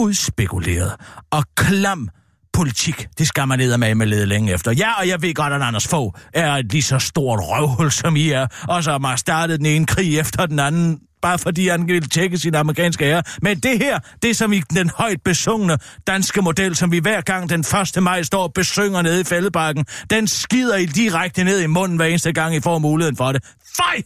[0.00, 0.92] udspekuleret
[1.30, 2.08] og klam
[2.52, 4.72] politik, det skal man ned med med lede længe efter.
[4.72, 8.16] Ja, og jeg ved godt, at Anders Fogh er et lige så stort røvhul, som
[8.16, 11.86] I er, og så har startet den ene krig efter den anden, bare fordi han
[11.86, 13.22] ville tjekke sin amerikanske ære.
[13.42, 17.50] Men det her, det som i den højt besungne danske model, som vi hver gang
[17.50, 17.60] den
[17.96, 18.02] 1.
[18.02, 22.06] maj står og besynger nede i fældebakken, den skider I direkte ned i munden hver
[22.06, 23.44] eneste gang, I får muligheden for det.
[23.76, 24.02] Fej!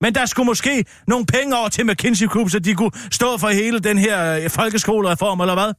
[0.00, 3.48] Men der skulle måske nogle penge over til McKinsey Group, så de kunne stå for
[3.48, 5.72] hele den her folkeskolereform, eller hvad?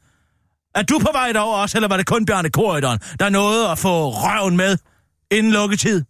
[0.78, 3.80] Er du på vej derover også, eller var det kun Bjarne Korridon, der nåede at
[3.80, 4.78] få røven med
[5.32, 6.04] inden lukketid?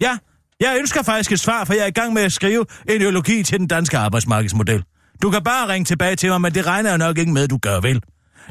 [0.00, 0.18] Ja,
[0.60, 3.42] jeg ønsker faktisk et svar, for jeg er i gang med at skrive en ideologi
[3.42, 4.84] til den danske arbejdsmarkedsmodel.
[5.22, 7.58] Du kan bare ringe tilbage til mig, men det regner jeg nok ikke med, du
[7.58, 8.02] gør vel.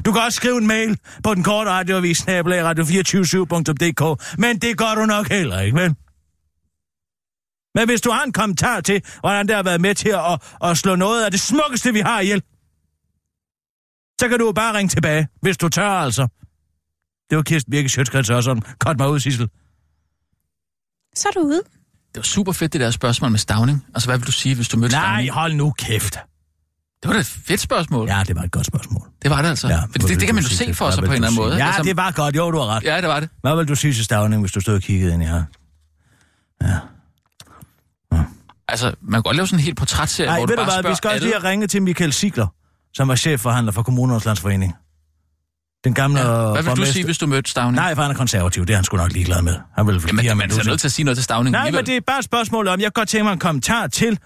[0.04, 5.06] Du kan også skrive en mail på den korte radioavis, radio247.dk, men det gør du
[5.06, 5.94] nok heller ikke, vel?
[7.74, 10.78] Men hvis du har en kommentar til, hvordan det har været med til at, at
[10.78, 12.42] slå noget af det smukkeste, vi har ihjel,
[14.20, 16.28] så kan du jo bare ringe tilbage, hvis du tør altså.
[17.30, 18.62] Det var Kirsten Birke Sjøtskrets også sådan.
[18.80, 19.48] Kort mig ud, Sissel.
[21.16, 21.62] Så er du ude.
[22.14, 23.86] Det var super fedt, det der spørgsmål med stavning.
[23.94, 25.32] Altså, hvad vil du sige, hvis du mødte Nej, stavning?
[25.32, 26.18] hold nu kæft.
[27.02, 28.08] Det var da et fedt spørgsmål.
[28.08, 29.08] Ja, det var et godt spørgsmål.
[29.22, 29.68] Det var det altså.
[29.68, 31.56] Ja, det, det, det kan man jo se for sig på en eller anden måde.
[31.56, 32.36] Ja, altså, det var godt.
[32.36, 32.84] Jo, du har ret.
[32.84, 33.28] Ja, det var det.
[33.40, 35.42] Hvad vil du sige til Stavning, hvis du stod og kiggede ind i her?
[36.62, 36.78] Ja.
[38.68, 40.82] Altså, man kan godt lave sådan en helt portrætserie, Nej, hvor ved du du bare
[40.82, 42.46] hvad, spørger vi skal også lige have ringet til Michael Sigler,
[42.98, 44.74] som var chefforhandler for Kommunernes Landsforening.
[45.84, 46.26] Den gamle Ja.
[46.26, 47.74] Hvad vil du borgmester- sige, hvis du mødte Stavning?
[47.76, 48.66] Nej, for han er konservativ.
[48.66, 49.56] Det er han sgu nok ligeglad med.
[49.74, 51.78] Han vil Jamen, ham man er nødt til at sige noget til Stavning Nej, alligevel.
[51.82, 54.18] men det er bare et spørgsmål om, jeg kan godt tænke mig en kommentar til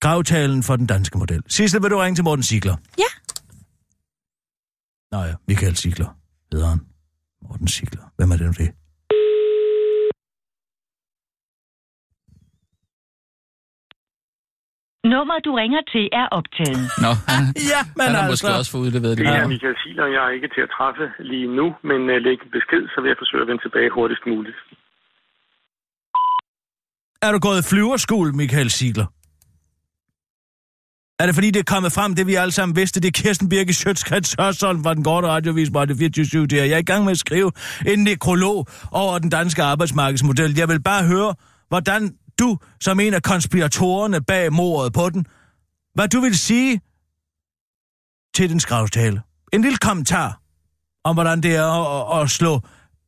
[0.00, 1.42] gravtalen for den danske model.
[1.48, 2.76] Sissel, vil du ringe til Morten Sigler?
[2.98, 3.10] Ja.
[5.16, 6.16] Nå ja, Michael Sigler
[6.52, 6.80] hedder han.
[7.48, 8.12] Morten Sigler.
[8.16, 8.70] Hvem er det nu det?
[15.04, 16.84] Nummer, du ringer til, er optaget.
[17.04, 18.32] Nå, han, ja, men han har altså...
[18.32, 19.26] måske også fået udleveret det.
[19.26, 19.48] Det er.
[19.54, 22.96] Michael Siler, jeg er ikke til at træffe lige nu, men uh, lægge besked, så
[23.00, 24.58] vil jeg forsøge at vende tilbage hurtigst muligt.
[27.22, 29.06] Er du gået i flyverskole, Michael Sigler?
[31.20, 33.48] Er det fordi, det er kommet frem, det vi alle sammen vidste, det er Kirsten
[33.48, 36.64] Birke Sjøtskrets Hørsholm fra den korte radiovis på Radio 24 der.
[36.64, 37.52] Jeg er i gang med at skrive
[37.86, 40.56] en nekrolog over den danske arbejdsmarkedsmodel.
[40.56, 41.34] Jeg vil bare høre,
[41.68, 45.26] hvordan du, som en af konspiratorerne bag mordet på den,
[45.94, 46.80] hvad du vil sige
[48.34, 49.22] til den skravstale.
[49.52, 50.40] En lille kommentar
[51.04, 51.64] om, hvordan det er
[52.16, 52.60] at, at slå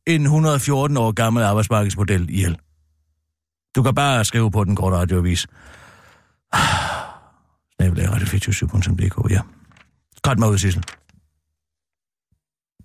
[0.07, 2.57] en 114 år gammel arbejdsmarkedsmodel ihjel.
[3.75, 5.39] Du kan bare skrive på den korte radioavis.
[7.75, 9.41] Snabelag radio247.dk, ja.
[10.21, 10.83] Godt mig ud, Sissel.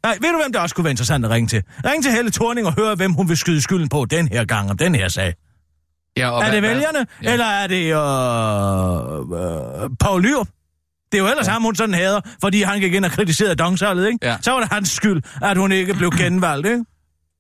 [0.03, 1.63] Nej, ved du, hvem der også kunne være interessant at ringe til?
[1.85, 4.71] Ring til Helle Thorning og høre, hvem hun vil skyde skylden på den her gang
[4.71, 5.35] om den her sag.
[6.17, 7.33] Ja, og er hvad- det vælgerne, ja.
[7.33, 10.49] eller er det øh, øh, Paul Lyrup?
[11.13, 11.53] Det er jo ellers ja.
[11.53, 14.19] ham, hun sådan hader, fordi han gik ind og kritiserede dongsalget, ikke?
[14.27, 14.37] Ja.
[14.43, 16.85] Så var det hans skyld, at hun ikke blev genvalgt, ikke?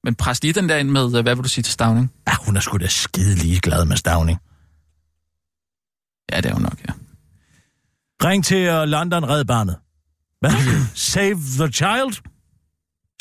[0.05, 2.12] Men pres lige den der ind med, øh, hvad vil du sige til Stavning?
[2.29, 4.39] Ja, hun er sgu da skide ligeglad med Stavning.
[6.33, 6.93] Ja, det er jo nok, ja.
[8.29, 9.77] Ring til uh, London Red Barnet.
[10.41, 10.51] Hvad?
[10.95, 12.23] Save the child?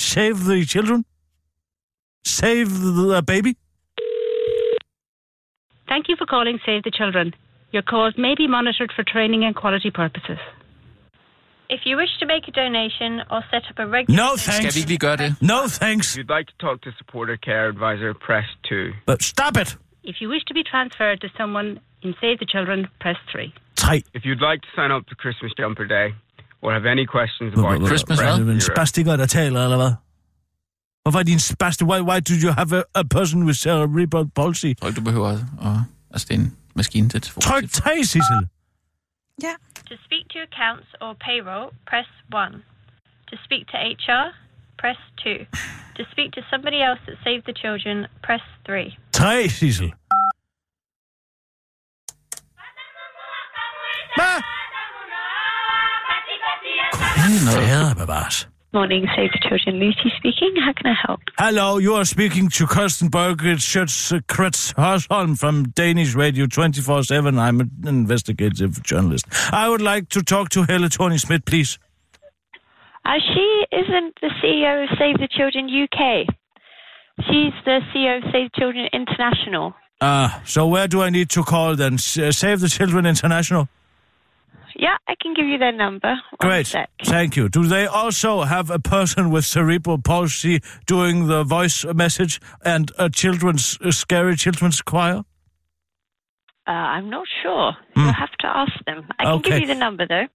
[0.01, 1.05] Save the children?
[2.27, 2.65] Save
[3.11, 3.53] the baby?
[5.95, 7.27] Thank you for calling Save the Children.
[7.75, 10.39] Your calls may be monitored for training and quality purposes.
[11.75, 14.17] If you wish to make a donation or set up a regular...
[14.23, 14.63] No thanks.
[14.63, 15.29] Skal vi ikke lige gøre det?
[15.53, 16.05] No thanks.
[16.11, 18.91] If you'd like to talk to supporter care advisor, press 2.
[19.11, 19.69] But stop it!
[20.11, 21.69] If you wish to be transferred to someone
[22.05, 23.53] in Save the Children, press 3.
[23.79, 24.03] 3.
[24.17, 26.07] If you'd like to sign up to Christmas Jumper Day
[26.61, 28.71] or have any questions about Christmas press Er det en 0.
[28.71, 29.93] spastiker, der taler, eller hvad?
[31.05, 31.87] Hvorfor er de en?
[31.91, 34.65] Why, why do you have a, a person with cerebral palsy?
[34.65, 35.39] Jeg tror ikke, du behøver at...
[35.67, 35.77] at
[36.13, 37.41] altså, det er en maskine til telefon.
[37.41, 38.41] Tryk 3, Sissel.
[39.89, 42.63] To speak to accounts or payroll, press 1.
[43.29, 44.25] To speak to HR,
[44.81, 45.29] press 2.
[45.97, 48.97] To speak to somebody else at Save the Children, press 3.
[49.11, 49.93] Tre, Sissel.
[54.17, 54.37] Hvad?
[57.55, 58.54] Fader bevares.
[58.75, 59.79] Morning, Save the Children.
[59.79, 60.53] Lucy speaking.
[60.57, 61.21] How can I help?
[61.37, 64.11] Hello, you are speaking to Kirsten Birgit Schütz
[64.73, 67.39] Horsholm from Danish Radio 24-7.
[67.39, 69.27] I'm an investigative journalist.
[69.53, 71.79] I would like to talk to Helle Tony Smith, please.
[73.05, 76.27] Uh, she isn't the CEO of Save the Children UK.
[77.27, 79.73] She's the CEO of Save the Children International.
[80.01, 81.93] Ah, so where do I need to call then?
[81.93, 83.69] Uh, Save the Children International?
[84.77, 86.09] Yeah, I can give you their number.
[86.09, 86.67] One Great.
[86.67, 86.89] sec.
[87.05, 87.47] Thank you.
[87.47, 93.09] Do they also have a person with cerebral palsy doing the voice message and a
[93.09, 95.23] children's a scary children's choir?
[96.67, 97.73] Uh, I'm not sure.
[97.95, 99.07] You'll have to ask them.
[99.19, 99.49] I can Okay.
[99.51, 100.27] give you the number though.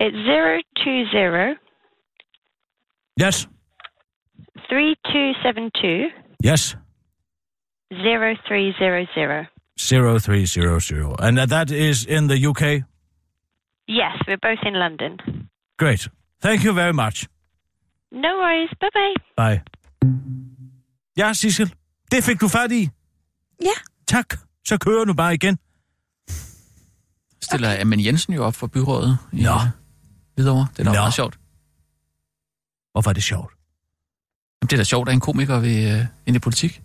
[0.00, 1.54] It's zero two zero
[3.16, 3.46] Yes.
[4.68, 6.08] three two seven two
[6.42, 6.74] Yes.
[8.02, 9.46] zero three zero zero.
[9.78, 12.84] Zero three zero zero, and that is in the UK.
[13.88, 15.12] Yes, we're both in London.
[15.78, 16.08] Great.
[16.42, 17.26] Thank you very much.
[18.12, 18.70] No worries.
[18.80, 19.16] Bye bye.
[19.36, 19.60] Bye.
[21.16, 21.74] Ja, Sissel.
[22.10, 22.88] Det fik du fat i.
[23.62, 23.76] Ja.
[24.06, 24.34] Tak.
[24.66, 25.58] Så kører du bare igen.
[27.42, 29.50] Stiller Amen Jensen jo op for byrådet i Nå.
[30.34, 30.66] Hvidovre.
[30.72, 30.94] Det er da Nå.
[30.94, 31.38] meget sjovt.
[32.92, 33.52] Hvorfor er det sjovt?
[34.62, 36.82] Jamen, det er da sjovt, at en komiker vil øh, ind i politik.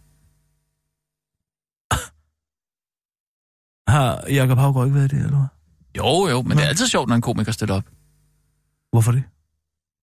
[3.88, 5.48] Har Jacob Havgaard ikke været det, eller hvad?
[5.98, 7.84] Jo, jo, men det er altid sjovt, når en komiker stiller op.
[8.92, 9.24] Hvorfor det?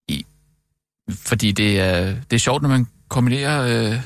[0.08, 0.26] I,
[1.10, 4.02] fordi det er, det er sjovt, når man kombinerer øh,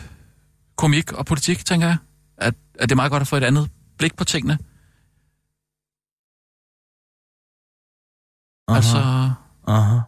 [0.77, 1.97] komik og politik, tænker jeg.
[2.37, 4.59] At, at det er meget godt at få et andet blik på tingene.
[8.69, 8.77] Aha.
[8.77, 9.31] Altså,
[9.67, 10.01] Aha.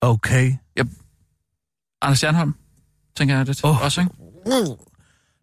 [0.00, 0.54] Okay.
[0.76, 0.86] jeg,
[2.02, 2.54] Anders Jernholm,
[3.16, 3.82] tænker jeg det Åh.
[3.82, 4.14] også, ikke?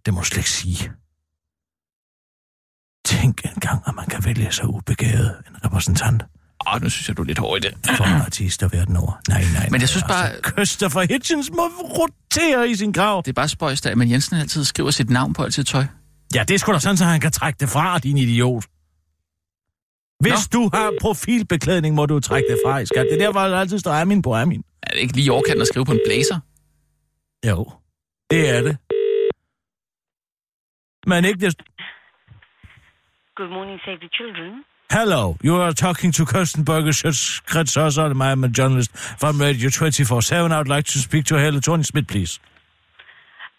[0.05, 0.91] Det må du slet ikke sige.
[3.11, 6.23] Tænk engang, at man kan vælge så ubegavet en repræsentant
[6.67, 7.77] Åh, nu synes jeg, du er lidt hård i det.
[7.97, 9.21] for artister verden over.
[9.29, 11.61] Nej, nej, Men jeg synes bare, Altså, Christopher Hitchens må
[11.99, 13.21] rotere i sin grav.
[13.25, 15.85] det er bare spøjst, at Amen Jensen altid skriver sit navn på altid tøj.
[16.35, 18.65] Ja, det er sgu da sådan, så han kan trække det fra, din idiot.
[20.19, 23.05] Hvis du har profilbeklædning, må du trække det fra, skat.
[23.11, 24.63] Det er derfor, der altid står Amin på Amin.
[24.83, 26.39] Er det ikke lige overkanten at skrive på en blazer?
[27.49, 27.71] Jo,
[28.31, 28.77] det er det.
[31.07, 31.55] Men ikke det...
[33.41, 34.63] Good morning, Save the Children.
[34.91, 38.13] Hello, you are talking to Kirsten Berger Schütz-Kretsosser.
[38.21, 40.51] I'm a journalist from Radio 24-7.
[40.51, 42.39] I would like to speak to Helle Tony Smith, please.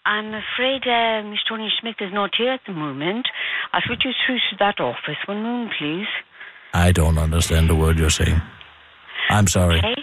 [0.07, 3.27] I'm afraid uh, Miss Tony Smith is not here at the moment.
[3.73, 5.19] I'll switch you through to that office.
[5.27, 6.07] One moment, please.
[6.73, 8.41] I don't understand the word you're saying.
[9.31, 9.79] I'm sorry.
[9.79, 9.97] Okay.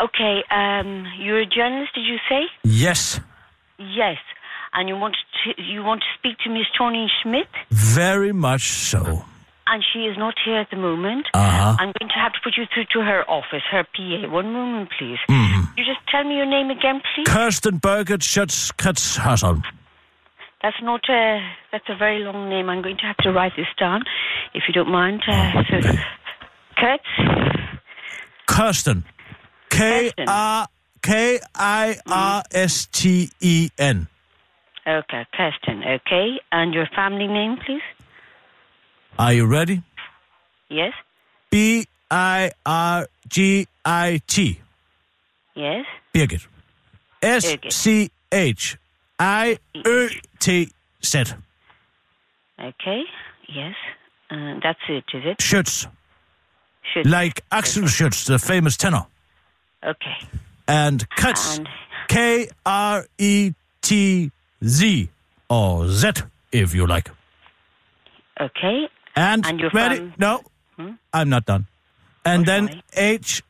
[0.00, 0.44] Okay.
[0.52, 2.42] Um, you're a journalist, did you say?
[2.62, 3.18] Yes,
[3.76, 4.18] Yes.
[4.72, 9.24] And you want to you want to speak to Miss Tony Smith, very much so.
[9.66, 11.26] and she is not here at the moment.
[11.34, 11.76] Uh-huh.
[11.78, 14.28] I'm going to have to put you through to her office, her PA.
[14.28, 15.18] One moment, please.
[15.28, 15.68] Mhm.
[15.76, 17.26] You just tell me your name again, please.
[17.28, 19.62] Kirsten Birgit Schütz-Kretsosser.
[20.62, 21.40] That's not a
[21.72, 22.68] that's a very long name.
[22.68, 24.02] I'm going to have to write this down,
[24.54, 25.22] if you don't mind.
[25.26, 25.80] Uh, so,
[26.76, 27.10] Kurtz.
[28.46, 29.04] Kirsten.
[29.70, 30.66] K-R...
[32.70, 34.06] K-I-R-S-T-E-N.
[34.86, 35.82] Okay, Kirsten.
[35.84, 37.82] Okay, and your family name, please.
[39.18, 39.82] Are you ready?
[40.68, 40.92] Yes.
[41.50, 41.90] B-I-R-G-I-T.
[45.54, 45.84] Yes.
[46.14, 46.46] Birgit.
[47.22, 48.10] S-C-H-I-Ø-T-Z.
[52.58, 53.02] Okay.
[53.48, 53.74] Yes.
[54.30, 55.38] Uh, that's it, is it?
[55.38, 55.86] Schütz.
[56.92, 57.06] Should.
[57.06, 59.06] Like Axel Schütz, the famous tenor.
[59.84, 60.16] Okay.
[60.66, 61.58] And Kretz.
[61.58, 61.68] And
[64.62, 65.08] K-R-E-T-Z.
[65.48, 66.10] Or Z,
[66.52, 67.10] if you like.
[68.40, 68.88] okay.
[69.16, 69.96] And, And you're ready?
[69.96, 70.42] from- No,
[70.76, 70.92] Hmm?
[71.12, 71.66] I'm not done.
[72.24, 72.82] And Oh, then sorry.
[72.94, 73.42] H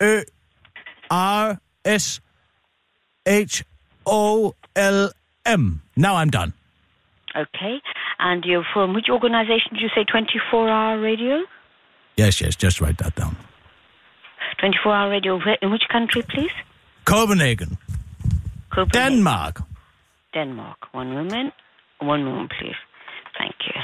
[0.00, 0.22] Ö
[1.10, 2.20] R S
[3.26, 3.62] H
[4.06, 5.10] O L
[5.44, 5.82] M.
[5.96, 6.54] Now I'm done.
[7.36, 7.80] Okay.
[8.18, 10.04] And you're from which organization did you say?
[10.04, 11.42] 24 Hour Radio?
[12.16, 13.36] Yes, yes, just write that down.
[14.58, 15.38] 24 Hour Radio.
[15.60, 16.52] In which country, please?
[17.04, 17.76] Copenhagen,
[18.74, 19.12] Copenhagen.
[19.12, 19.56] Denmark.
[20.34, 20.78] Denmark.
[20.94, 21.54] One moment.
[22.00, 22.80] One moment, please.
[23.38, 23.80] Thank you.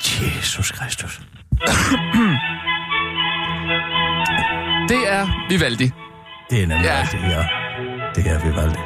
[0.00, 1.20] Jesus Kristus.
[4.88, 5.90] Det er Vivaldi.
[6.50, 7.00] Det er nemlig Ja.
[7.02, 7.48] rigtigt, ja.
[8.14, 8.78] Det er Vivaldi.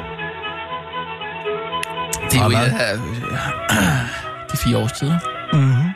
[2.31, 2.97] Det er jo et af
[4.51, 5.19] de fire årstider.
[5.53, 5.93] Mm-hmm.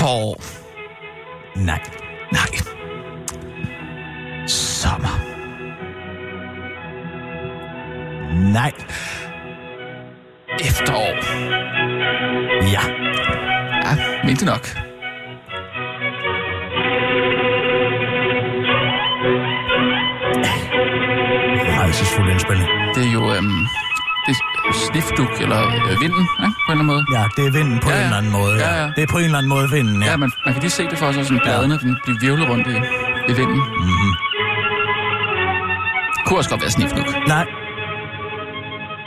[0.00, 0.36] Forår.
[1.54, 1.82] Nej.
[2.32, 2.58] Nej.
[4.48, 5.10] Sommer.
[8.52, 8.72] Nej.
[10.60, 11.16] Efterår.
[12.72, 12.80] Ja.
[13.84, 14.89] Ja, mente nok.
[26.04, 26.56] Vinden, ikke?
[26.66, 27.02] på en eller anden måde.
[27.16, 28.04] Ja, det er vinden på Ja, en ja.
[28.08, 28.54] eller anden måde.
[28.64, 28.68] Ja.
[28.68, 28.86] Ja, ja.
[28.96, 30.06] Det er på en eller anden måde vinden, ja.
[30.10, 32.66] Ja, man, man kan lige se det for sig, sådan bladene den bliver virvlet rundt
[32.74, 32.76] i,
[33.30, 33.60] i vinden.
[33.84, 34.12] Mm-hmm.
[36.24, 37.06] Kunne også godt være snifnuk.
[37.34, 37.44] Nej,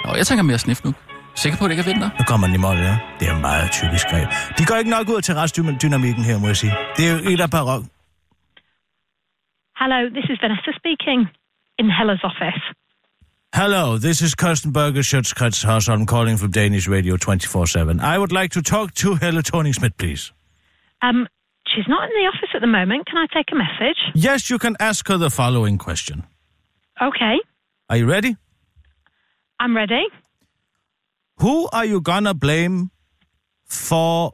[0.09, 0.95] Og jeg tænker mere snifnuk.
[1.43, 2.09] Sikker på, at det ikke er vinter?
[2.19, 2.95] nu kommer den i mål, ja.
[3.19, 4.27] Det er meget typisk greb.
[4.57, 6.73] De går ikke nok ud til restdynamikken her, må jeg sige.
[6.97, 7.83] Det er jo et af barok.
[9.81, 11.19] Hello, this is Vanessa speaking
[11.79, 12.63] in Hella's office.
[13.55, 17.99] Hello, this is Kirsten Berger Schutzkretz I'm calling from Danish Radio 24-7.
[17.99, 20.33] I would like to talk to Helle Thorning-Schmidt, please.
[21.03, 21.27] Um,
[21.67, 23.05] she's not in the office at the moment.
[23.05, 23.97] Can I take a message?
[24.15, 26.23] Yes, you can ask her the following question.
[26.99, 27.35] Okay,
[27.91, 28.35] Are you ready?
[29.59, 30.01] I'm ready.
[31.37, 32.89] Who are you gonna blame
[33.65, 34.33] for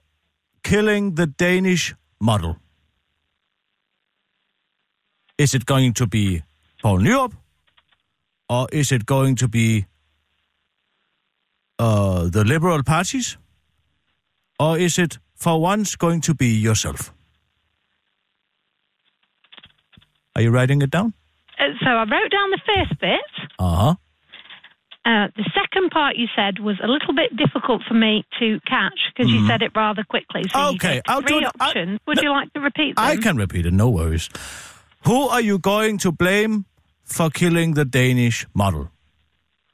[0.64, 2.56] killing the Danish model?
[5.38, 6.44] Is it going to be
[6.82, 7.34] Paul Nyrup?
[8.50, 9.86] Or is it going to be
[11.78, 13.38] uh, the liberal parties?
[14.60, 17.14] Or is it for once going to be yourself?
[20.36, 21.14] Are you writing it down?
[21.60, 23.20] Uh, so I wrote down the first bit.
[23.60, 23.96] Uh huh.
[25.06, 29.00] Uh, the second part you said was a little bit difficult for me to catch
[29.16, 29.48] because you Mhm.
[29.48, 30.44] said it rather quickly.
[30.52, 32.00] So Okay, I'll do three it- I- options.
[32.06, 33.06] Would you like to repeat them?
[33.06, 34.30] I can repeat it, no worries.
[35.06, 36.66] Who are you going to blame
[37.12, 38.90] for killing the Danish model?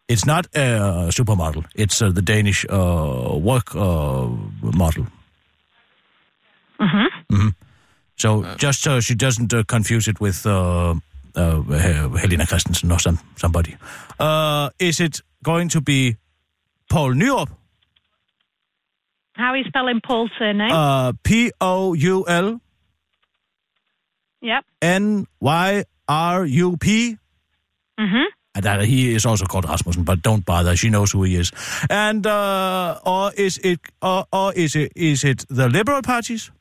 [0.08, 1.66] It's not a supermodel.
[1.76, 4.28] It's uh, the Danish uh, work uh,
[4.62, 5.08] model.
[6.80, 7.08] Mhm.
[7.30, 7.50] hmm
[8.18, 10.96] So just so she doesn't uh, confuse it with uh,
[11.36, 11.62] uh,
[12.18, 13.76] Helena Christensen or some somebody.
[14.20, 16.18] Uh, is it going to be
[16.90, 17.50] Paul Nyrup?
[19.34, 20.72] How are you spelling Paul's surname?
[20.72, 22.62] Uh, P O U L
[24.42, 24.64] yep.
[24.82, 27.18] N Y R U P.
[28.00, 28.26] Mhm.
[28.56, 30.76] And that he is also called Rasmussen, but don't bother.
[30.78, 31.52] She knows who he is.
[31.90, 36.52] And uh, or is it or, or is it is it the liberal parties,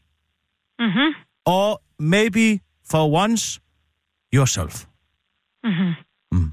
[0.81, 1.13] Mhm.
[1.47, 3.61] or maybe for once
[4.33, 4.87] yourself?
[5.65, 5.97] Mhm.
[6.33, 6.53] Mm.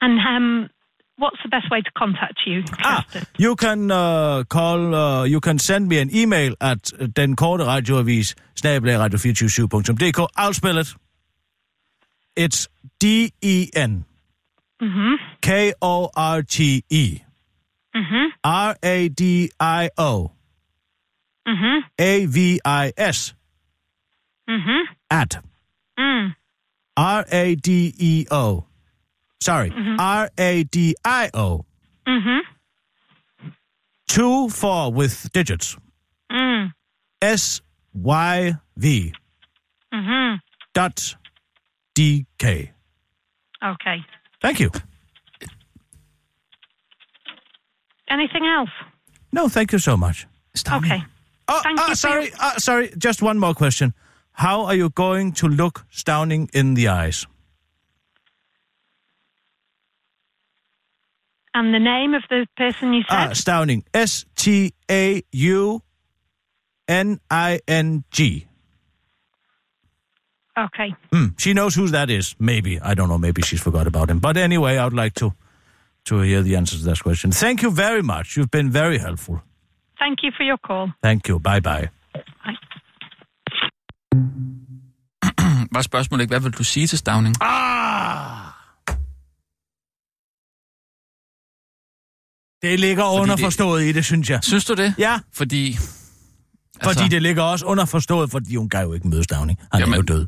[0.00, 0.70] And um,
[1.18, 2.64] what's the best way to contact you?
[2.84, 3.04] Ah,
[3.36, 4.94] you can uh, call.
[4.94, 10.26] Uh, you can send me an email at uh, den korte radioavis snabelag radio247.dk.
[10.36, 10.94] I'll spell it.
[12.38, 12.68] It's
[13.00, 14.04] D E N
[14.80, 15.16] Mhm.
[15.40, 17.18] K O R T E
[17.94, 18.28] Mhm.
[18.44, 20.30] R A D I O
[21.48, 21.82] Mhm.
[21.98, 23.34] A V I S
[24.48, 24.84] Mhm.
[25.10, 25.42] at
[25.98, 26.36] Mm.
[26.96, 28.66] R A D E O.
[29.40, 31.64] Sorry, R A D I O.
[34.06, 35.76] Two four with digits.
[36.30, 36.72] Mm.
[37.20, 37.60] S
[37.92, 39.12] Y V
[40.74, 41.16] dot
[41.98, 42.70] D K.
[43.60, 43.96] Okay.
[44.40, 44.70] Thank you.
[48.08, 48.70] Anything else?
[49.32, 50.28] No, thank you so much.
[50.56, 51.02] Okay.
[51.48, 52.92] Oh, Thank ah, you sorry, ah, sorry.
[52.96, 53.94] Just one more question.
[54.30, 57.26] How are you going to look Stowning in the eyes?
[61.52, 63.36] And the name of the person you Ah, said?
[63.38, 63.82] Stowning.
[63.92, 65.82] S T A U
[66.86, 68.47] N I N G.
[70.66, 70.94] okay.
[71.12, 72.34] Hmm, she knows who that is.
[72.38, 73.18] Maybe I don't know.
[73.18, 74.18] Maybe she's forgot about him.
[74.18, 75.32] But anyway, I would like to
[76.04, 77.32] to hear the answer to that question.
[77.32, 78.36] Thank you very much.
[78.36, 79.36] You've been very helpful.
[79.98, 80.92] Thank you for your call.
[81.02, 81.38] Thank you.
[81.38, 81.88] Bye bye.
[85.72, 87.36] Var spørgsmålet ikke, hvad vil du sige til Stavning?
[87.42, 88.38] Ah!
[92.62, 94.38] Det ligger Fordi underforstået i det, synes jeg.
[94.42, 94.94] Synes du det?
[94.98, 95.18] Ja.
[95.32, 95.76] Fordi...
[96.82, 99.58] Fordi det ligger også underforstået, fordi hun kan jo ikke møde Stavning.
[99.72, 100.26] Han Jamen, er jo død.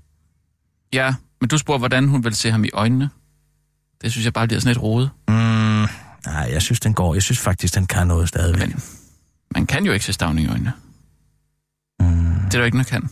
[0.93, 3.11] Ja, men du spurgte, hvordan hun vil se ham i øjnene.
[4.03, 5.11] Det synes jeg bare bliver sådan et rode.
[5.29, 7.15] Mm, nej, jeg synes, den går.
[7.15, 8.69] Jeg synes faktisk, den kan noget stadigvæk.
[8.69, 8.83] Men
[9.55, 10.73] man kan jo ikke se Stavning i øjnene.
[12.01, 12.07] Mm.
[12.35, 13.09] Det er der jo ikke, man kan.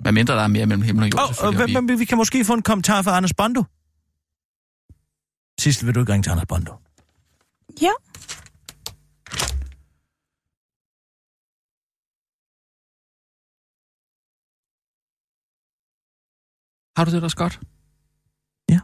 [0.00, 1.98] Hvad mindre der er mere mellem himmel og jord, Oh, vi- vi...
[1.98, 3.64] vi kan måske få en kommentar fra Anders Bondo.
[5.60, 6.72] Sidst vil du ikke ringe til Anders Bondo.
[7.82, 7.90] Ja.
[16.98, 17.60] Har du det også godt?
[18.72, 18.80] Ja.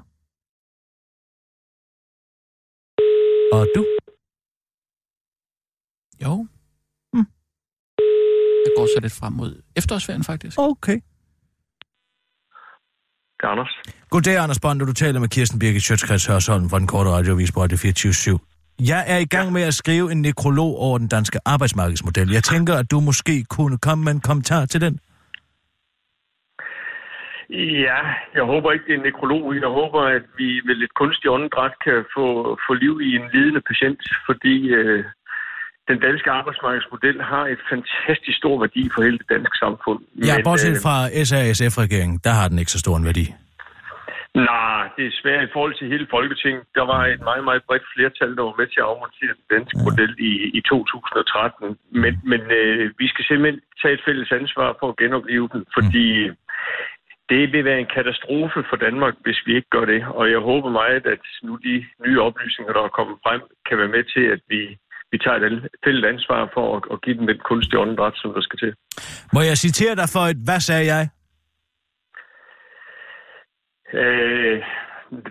[3.57, 3.83] Og du?
[6.25, 6.33] Jo.
[7.13, 7.27] Hmm.
[8.65, 10.59] Jeg går så lidt frem mod efterårsferien, faktisk.
[10.59, 10.99] Okay.
[13.39, 13.73] Det er Anders.
[14.11, 17.63] Goddag, Anders Bond, du taler med Kirsten Birgit Sjøtskreds Hørsholm fra den korte radioavis på
[17.63, 18.39] Radio 24
[18.81, 22.31] jeg er i gang med at skrive en nekrolog over den danske arbejdsmarkedsmodel.
[22.31, 24.99] Jeg tænker, at du måske kunne komme med en kommentar til den.
[27.51, 27.99] Ja,
[28.35, 29.55] jeg håber ikke, det er en nekrolog.
[29.55, 32.27] Jeg håber, at vi med lidt kunstig åndedræt kan få,
[32.67, 35.05] få liv i en lidende patient, fordi øh,
[35.89, 40.01] den danske arbejdsmarkedsmodel har et fantastisk stor værdi for hele det danske samfund.
[40.29, 40.97] Ja, bortset fra
[41.29, 43.27] SASF-regeringen, der har den ikke så stor en værdi.
[44.35, 46.65] Nej, det er svært i forhold til hele Folketinget.
[46.79, 49.79] Der var et meget, meget bredt flertal, der var med til at afmontere den danske
[49.79, 49.85] ja.
[49.87, 51.79] model i, i 2013.
[52.03, 56.07] Men, men øh, vi skal simpelthen tage et fælles ansvar for at genopleve den, fordi
[56.29, 56.37] mm.
[57.29, 60.01] Det vil være en katastrofe for Danmark, hvis vi ikke gør det.
[60.19, 63.95] Og jeg håber meget, at nu de nye oplysninger, der er kommet frem, kan være
[63.97, 64.61] med til, at vi,
[65.13, 68.41] vi tager et fælles ansvar for at, at give den den kunstige åndedræt, som der
[68.41, 68.73] skal til.
[69.35, 71.03] Må jeg citere dig for et, hvad sagde jeg?
[74.01, 74.63] Øh,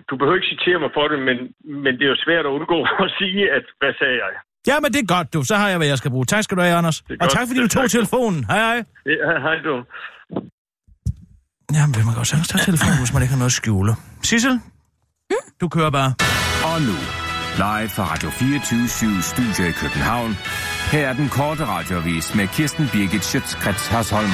[0.08, 1.36] du behøver ikke citere mig for det, men,
[1.82, 4.32] men det er jo svært at undgå at sige, at hvad sagde jeg?
[4.70, 5.40] Ja, men det er godt, du.
[5.50, 6.24] Så har jeg, hvad jeg skal bruge.
[6.24, 6.98] Tak skal du have, Anders.
[7.22, 8.44] Og tak, fordi du tog telefonen.
[8.50, 8.78] Hej, hej.
[9.06, 9.74] Ja, hej du.
[11.72, 13.94] Jamen, vil man godt sagtens tage telefonen, hvis man ikke har noget at skjule.
[14.22, 14.60] Sissel,
[15.60, 16.14] du kører bare.
[16.74, 16.96] Og nu,
[17.56, 18.88] live fra Radio 24
[19.22, 20.36] Studio i København.
[20.92, 24.30] Her er den korte radiovis med Kirsten Birgit Schøtzgrads Hasholm.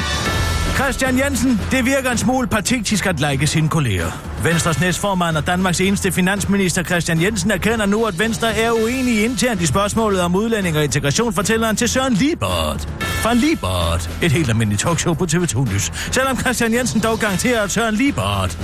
[0.74, 4.06] Christian Jensen, det virker en smule patetisk at like sine kolleger.
[4.44, 9.60] Venstres næstformand og Danmarks eneste finansminister Christian Jensen erkender nu, at Venstre er uenig internt
[9.60, 12.88] i spørgsmålet om udlænding og integration, fortæller han til Søren Liebert.
[13.00, 15.92] Fra Liebert, et helt almindeligt talkshow på TV2 News.
[16.12, 18.58] Selvom Christian Jensen dog garanterer, at Søren Liebert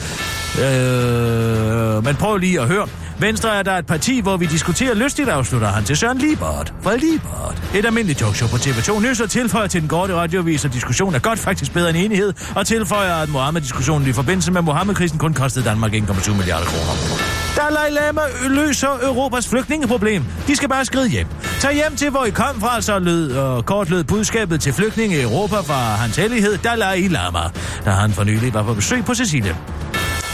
[0.58, 2.88] Øh, men prøv lige at høre.
[3.20, 6.74] Venstre er der et parti, hvor vi diskuterer lystigt, afslutter han til Søren Liebert.
[6.84, 7.62] Fra Liebert.
[7.76, 11.20] Et almindeligt talkshow på TV2 Nys og tilføjer til den korte radiovis, at diskussion er
[11.20, 15.66] godt faktisk bedre end enighed, og tilføjer, at Mohammed-diskussionen i forbindelse med Mohammed-krisen kun kostede
[15.66, 16.94] Danmark 1,7 milliarder kroner.
[17.58, 20.24] Dalai Lama løser Europas flygtningeproblem.
[20.48, 21.28] De skal bare skride hjem.
[21.60, 24.74] Tag hjem til, hvor I kom fra, så lød øh, og kort lød budskabet til
[24.74, 27.40] flygtninge i Europa fra hans hellighed Dalai Lama,
[27.86, 29.56] da han for nylig var på besøg på Sicilien.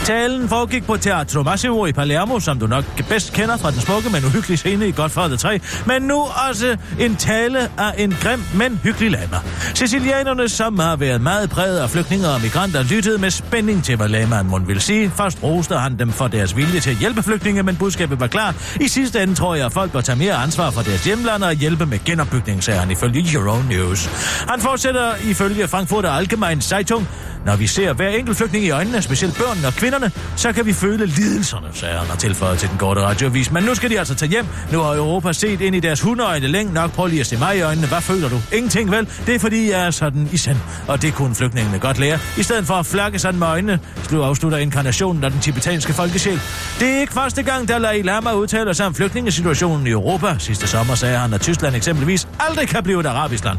[0.06, 4.10] Talen foregik på Teatro Massimo i Palermo, som du nok bedst kender fra den smukke,
[4.10, 8.80] men uhyggelige scene i Godfather 3, men nu også en tale af en grim, men
[8.82, 9.36] hyggelig lama.
[9.74, 14.08] Sicilianerne, som har været meget præget af flygtninge og migranter, lyttede med spænding til, hvad
[14.08, 15.10] lamaen må vil sige.
[15.10, 18.54] Først roste han dem for deres vilje til at hjælpe flygtninge, men budskabet var klar.
[18.80, 21.52] I sidste ende tror jeg, at folk bør tage mere ansvar for deres hjemland og
[21.52, 24.06] hjælpe med genopbygning, sagde han ifølge Euro News.
[24.48, 27.08] Han fortsætter ifølge Frankfurter Allgemeine Zeitung,
[27.46, 30.72] når vi ser hver enkelt flygtning i øjnene, specielt børn og kvinderne, så kan vi
[30.72, 33.52] føle lidelserne, sagde han og tilføjet til den korte radiovis.
[33.52, 34.46] Men nu skal de altså tage hjem.
[34.72, 36.92] Nu har Europa set ind i deres hundeøjne længe nok.
[36.92, 37.86] Prøv lige at se mig i øjnene.
[37.86, 38.40] Hvad føler du?
[38.52, 39.08] Ingenting vel?
[39.26, 40.56] Det er fordi, jeg er sådan i sand.
[40.88, 42.18] Og det kunne flygtningene godt lære.
[42.38, 43.78] I stedet for at flakke sådan med øjnene,
[44.08, 46.40] slog afslutter inkarnationen af den tibetanske folkesjæl.
[46.80, 50.36] Det er ikke første gang, der Dalai Lama udtaler sig om flygtningesituationen i Europa.
[50.38, 53.58] Sidste sommer sagde han, at Tyskland eksempelvis aldrig kan blive et arabisk land.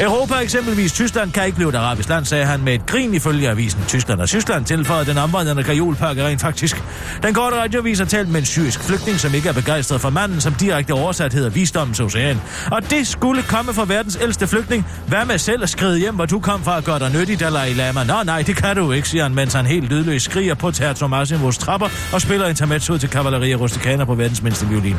[0.00, 3.50] Europa eksempelvis Tyskland kan ikke blive et arabisk land, sagde han med et grin ifølge
[3.50, 6.82] avisen Tyskland og Tyskland tilføjede den omvandrende kajolpakke rent faktisk.
[7.22, 10.40] Den korte radiovis har talt med en syrisk flygtning, som ikke er begejstret for manden,
[10.40, 12.40] som direkte oversat hedder Visdommens Ocean.
[12.70, 14.86] Og det skulle komme fra verdens ældste flygtning.
[15.06, 17.72] Hvad med selv at skride hjem, hvor du kom fra at gøre dig nyttig, Dalai
[17.72, 18.04] Lama?
[18.04, 21.06] Nå nej, det kan du ikke, siger han, mens han helt lydløst skriger på Terzo
[21.06, 24.96] Massimos trapper og spiller intermezzo til Cavalleria Rusticana på verdens mindste violin.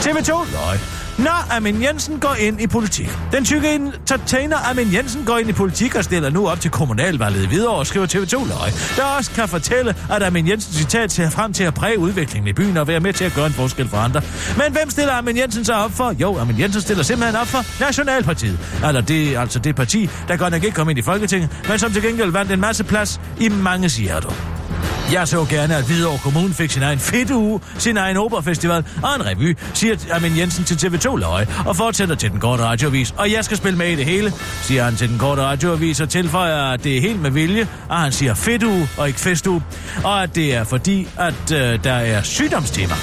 [0.00, 1.05] TV2 Løg.
[1.18, 3.10] Når Amin Jensen går ind i politik.
[3.32, 7.44] Den tykke entertainer Amin Jensen går ind i politik og stiller nu op til kommunalvalget
[7.44, 11.52] i Hvidovre, skriver TV2 Løg, der også kan fortælle, at Amin Jensen citat ser frem
[11.52, 13.96] til at præge udviklingen i byen og være med til at gøre en forskel for
[13.96, 14.22] andre.
[14.56, 16.14] Men hvem stiller Amin Jensen så op for?
[16.20, 18.58] Jo, Amin Jensen stiller simpelthen op for Nationalpartiet.
[18.86, 21.92] Eller det, altså det parti, der godt nok ikke kom ind i Folketinget, men som
[21.92, 24.56] til gengæld vandt en masse plads i mange hjerter.
[25.12, 29.14] Jeg så gerne, at Hvidovre Kommune fik sin egen fedt uge, sin egen operafestival og
[29.16, 33.14] en revy, siger Armin Jensen til TV2 Løje, og fortsætter til den korte radioavis.
[33.18, 34.32] Og jeg skal spille med i det hele,
[34.62, 37.96] siger han til den korte radioavis, og tilføjer, at det er helt med vilje, og
[37.96, 39.62] han siger fedt uge og ikke festuge,
[40.04, 42.94] og at det er fordi, at øh, der er sygdomstema.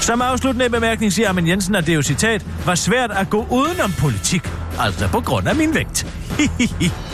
[0.00, 3.92] Som afsluttende bemærkning siger Armin Jensen, at det jo citat, var svært at gå udenom
[3.92, 6.06] politik, altså på grund af min vægt.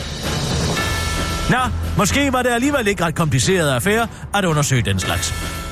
[1.53, 1.59] Nå,
[1.97, 5.62] måske var det alligevel ikke ret kompliceret affære at undersøge den slags.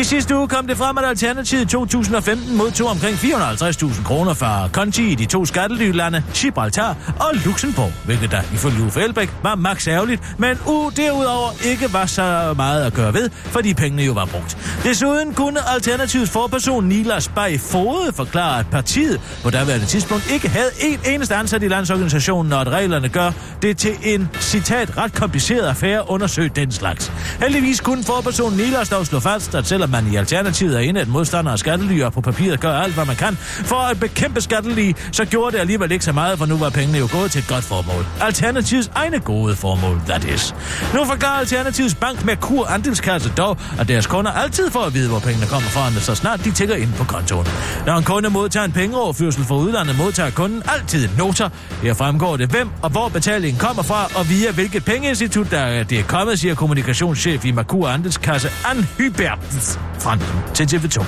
[0.00, 4.68] I sidste uge kom det frem, at Alternativet i 2015 modtog omkring 450.000 kroner fra
[4.72, 9.88] konti i de to skattelylande Gibraltar og Luxembourg, hvilket der ifølge Uffe Elbæk var max
[9.88, 14.24] ærgerligt, men u derudover ikke var så meget at gøre ved, fordi pengene jo var
[14.24, 14.58] brugt.
[14.82, 20.70] Desuden kunne Alternativets forperson Nilas Bay Fode forklare, at partiet på daværende tidspunkt ikke havde
[20.80, 23.30] en eneste ansat i landsorganisationen, og at reglerne gør
[23.62, 27.12] det til en, citat, ret kompliceret affære at undersøge den slags.
[27.40, 31.08] Heldigvis kunne forpersonen Nilas dog slå fast, at selvom man i Alternativet er inde at
[31.08, 35.24] modstander af skattelyer på papiret gør alt, hvad man kan for at bekæmpe skattely, så
[35.24, 37.64] gjorde det alligevel ikke så meget, for nu var pengene jo gået til et godt
[37.64, 38.06] formål.
[38.20, 40.54] Alternativets egne gode formål, that is.
[40.94, 45.18] Nu forklarer Alternativets bank Merkur Andelskasse dog, at deres kunder altid får at vide, hvor
[45.18, 47.46] pengene kommer fra, så snart de tækker ind på kontoen.
[47.86, 51.48] Når en kunde modtager en pengeoverførsel fra udlandet, modtager kunden altid noter.
[51.82, 55.98] Her fremgår det, hvem og hvor betalingen kommer fra, og via hvilket pengeinstitut der det
[55.98, 60.18] er kommet, siger kommunikationschef i Merkur Andelskasse Ann Hybertens fra
[60.54, 61.04] til TV2.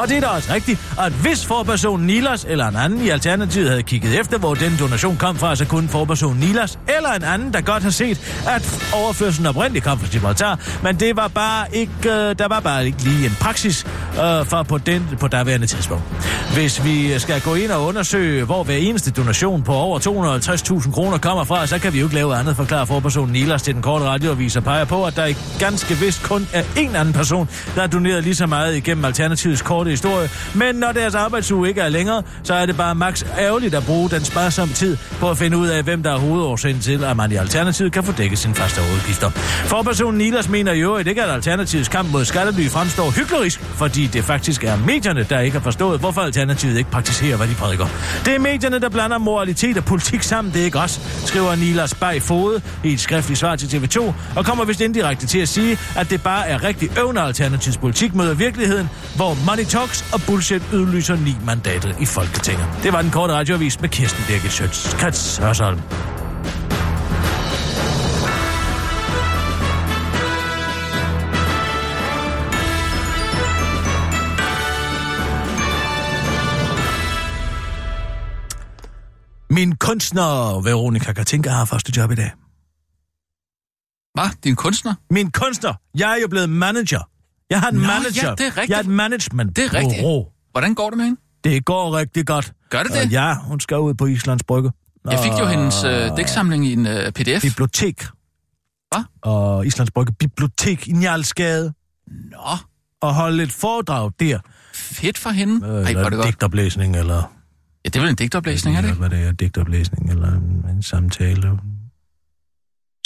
[0.00, 3.68] Og det er da også rigtigt, at hvis forpersonen Nilas eller en anden i Alternativet
[3.68, 7.52] havde kigget efter, hvor den donation kom fra, så kunne forpersonen Nilas eller en anden,
[7.52, 11.92] der godt har set, at overførselen oprindeligt kom fra Gibraltar, men det var bare ikke,
[12.04, 13.86] øh, der var bare ikke lige en praksis
[14.20, 16.04] øh, for på, den, på daværende tidspunkt.
[16.54, 21.18] Hvis vi skal gå ind og undersøge, hvor hver eneste donation på over 250.000 kroner
[21.18, 24.04] kommer fra, så kan vi jo ikke lave andet, forklare forpersonen Nilas til den korte
[24.04, 27.88] radioavis og peger på, at der ganske vist kun er en anden person, der har
[27.88, 30.28] doneret lige så meget igennem Alternativets korte historie.
[30.54, 34.10] Men når deres arbejdsuge ikke er længere, så er det bare max ærgerligt at bruge
[34.10, 37.32] den sparsomme tid på at finde ud af, hvem der er hovedårsagen til, at man
[37.32, 39.30] i Alternativet kan få dækket sin faste udgifter.
[39.64, 44.24] Forpersonen Nilas mener jo, at ikke at Alternativets kamp mod skattely fremstår hyklerisk, fordi det
[44.24, 47.86] faktisk er medierne, der ikke har forstået, hvorfor Alternativet ikke praktiserer, hvad de prædiker.
[48.24, 51.94] Det er medierne, der blander moralitet og politik sammen, det er ikke os, skriver Nilas
[51.94, 55.78] Bay Fode i et skriftligt svar til TV2, og kommer vist indirekte til at sige,
[55.96, 60.62] at det bare er rigtig øvne Alternativets politik møder virkeligheden, hvor money talks og bullshit
[60.72, 62.66] udlyser ni mandater i Folketinget.
[62.82, 64.94] Det var den korte radioavis med Kirsten Birgit Schøtz.
[64.94, 65.80] Krets Hørsholm.
[79.64, 82.30] Min kunstner, Veronika Katinka, har første job i dag.
[84.14, 84.42] Hvad?
[84.44, 84.94] Din kunstner?
[85.10, 85.74] Min kunstner.
[85.98, 87.08] Jeg er jo blevet manager.
[87.50, 88.28] Jeg har en Nå, manager.
[88.28, 88.68] ja, det er rigtigt.
[88.70, 89.56] Jeg er et management.
[89.56, 90.00] Det er rigtigt.
[90.02, 90.26] bureau.
[90.52, 91.20] Hvordan går det med hende?
[91.44, 92.52] Det går rigtig godt.
[92.70, 93.12] Gør det det?
[93.12, 94.72] ja, hun skal ud på Islands Brygge.
[95.10, 97.42] Jeg fik jo hendes øh, dæksamling i en øh, pdf.
[97.42, 98.02] Bibliotek.
[98.92, 99.04] Hvad?
[99.22, 101.72] Og Islands Brygge Bibliotek i Njalsgade.
[102.06, 102.56] Nå.
[103.00, 104.38] Og holde et foredrag der.
[104.74, 105.66] Fedt for hende.
[105.66, 106.26] Øh, Ej, er eller det en godt.
[106.26, 107.30] digtoplæsning, eller...
[107.84, 108.98] Ja, det er vel en digtoplæsning, er det ikke?
[108.98, 111.48] Hvad det er, digtoplæsning, eller en, en samtale.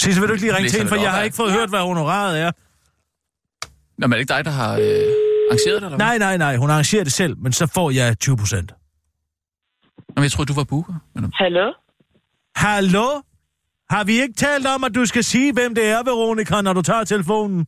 [0.01, 1.79] Sisse, vil du ikke lige ringe til hende, for jeg har ikke fået hørt, hvad
[1.79, 2.51] honoraret er.
[3.97, 5.05] Nå, men er det ikke dig, der har øh,
[5.49, 5.97] arrangeret det, eller hvad?
[5.97, 8.69] Nej, nej, nej, hun arrangerer det selv, men så får jeg 20 procent.
[9.97, 10.95] Nå, men jeg troede, du var booker.
[11.15, 11.31] Men...
[11.35, 11.67] Hallo?
[12.55, 13.07] Hallo?
[13.93, 16.81] Har vi ikke talt om, at du skal sige, hvem det er, Veronica, når du
[16.81, 17.59] tager telefonen?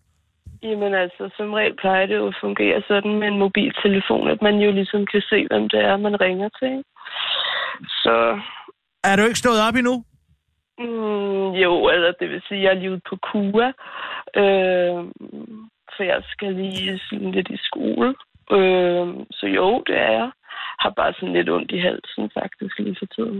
[0.64, 4.55] Jamen altså, som regel plejer det jo at fungere sådan med en mobiltelefon, at man
[4.66, 6.74] jo ligesom kan se, hvem det er, man ringer til.
[7.88, 8.42] Så
[9.04, 10.04] Er du ikke stået op endnu?
[10.80, 13.68] mm, jo, altså det vil sige, at jeg er lige ude på KUA,
[14.42, 15.00] øh,
[15.96, 18.10] for jeg skal lige sådan lidt i skole.
[18.52, 20.32] Øh, så jo, det er jeg.
[20.80, 23.40] Har bare sådan lidt ondt i halsen faktisk lige for tiden.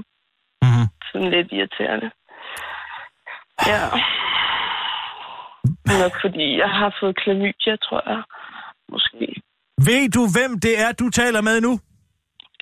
[0.64, 0.88] Mm-hmm.
[1.12, 2.12] Sådan lidt irriterende.
[3.72, 3.84] Ja.
[6.02, 8.22] Nok fordi jeg har fået klamydia, tror jeg.
[8.92, 9.28] Måske.
[9.88, 11.80] Ved du, hvem det er, du taler med nu?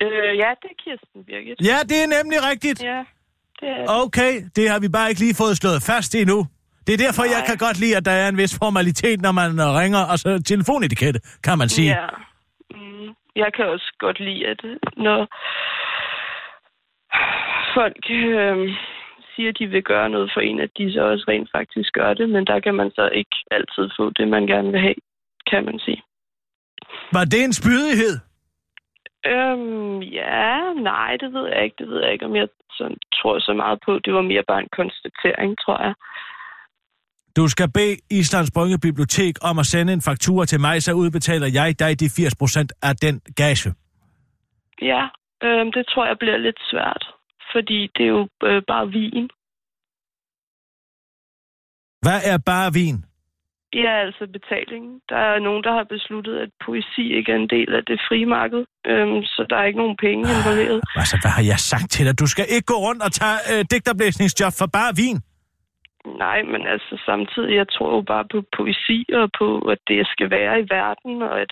[0.04, 1.58] Øh, ja, det er Kirsten Birgit.
[1.70, 2.82] Ja, det er nemlig rigtigt.
[2.82, 3.00] Ja,
[3.60, 6.38] det er Okay, det har vi bare ikke lige fået slået fast endnu.
[6.86, 7.34] Det er derfor, Nej.
[7.34, 10.02] jeg kan godt lide, at der er en vis formalitet, når man øh, ringer.
[10.12, 11.90] Altså telefonetikette, kan man sige.
[12.00, 12.06] Ja.
[12.74, 13.08] Mm,
[13.42, 14.60] jeg kan også godt lide, at
[14.96, 15.20] når...
[17.74, 18.56] folk øh,
[19.32, 22.14] siger, at de vil gøre noget for en, at de så også rent faktisk gør
[22.14, 24.94] det, men der kan man så ikke altid få det, man gerne vil have,
[25.50, 26.02] kan man sige.
[27.12, 28.29] Var det en spydighed?
[29.26, 31.76] Øhm, ja, nej, det ved jeg ikke.
[31.78, 33.98] Det ved jeg ikke, om jeg sådan, tror så meget på.
[33.98, 35.94] Det var mere bare en konstatering, tror jeg.
[37.36, 41.48] Du skal bede Islands Brygge Bibliotek om at sende en faktura til mig, så udbetaler
[41.54, 43.74] jeg dig de 80% af den gage.
[44.82, 45.02] Ja,
[45.42, 47.04] øhm, det tror jeg bliver lidt svært,
[47.52, 49.28] fordi det er jo øh, bare vin.
[52.04, 53.09] Hvad er bare vin?
[53.74, 55.00] Ja, altså betalingen.
[55.08, 58.26] Der er nogen, der har besluttet, at poesi ikke er en del af det frie
[58.26, 60.80] marked, øhm, så der er ikke nogen penge involveret.
[60.96, 62.20] Altså, hvad har jeg sagt til dig?
[62.22, 65.18] Du skal ikke gå rundt og tage øh, digterblæsningsjob for bare vin.
[66.24, 70.30] Nej, men altså samtidig, jeg tror jo bare på poesi og på, at det skal
[70.30, 71.50] være i verden, og at,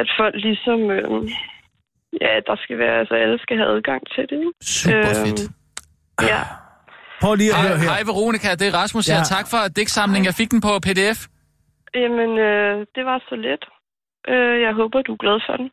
[0.00, 0.80] at folk ligesom...
[0.90, 1.10] Øh,
[2.24, 4.38] ja, der skal være, altså alle skal have adgang til det.
[4.38, 4.52] Ikke?
[4.62, 5.40] Super fedt.
[6.30, 6.42] Ja.
[7.22, 7.88] Prøv lige at Hej, høre her.
[7.92, 9.16] hej Veronica, det er Rasmus her.
[9.16, 9.22] Ja.
[9.36, 10.26] Tak for digtsamlingen.
[10.30, 11.18] Jeg fik den på pdf.
[12.02, 13.62] Jamen, øh, det var så let.
[14.32, 15.68] Øh, jeg håber, du er glad for den.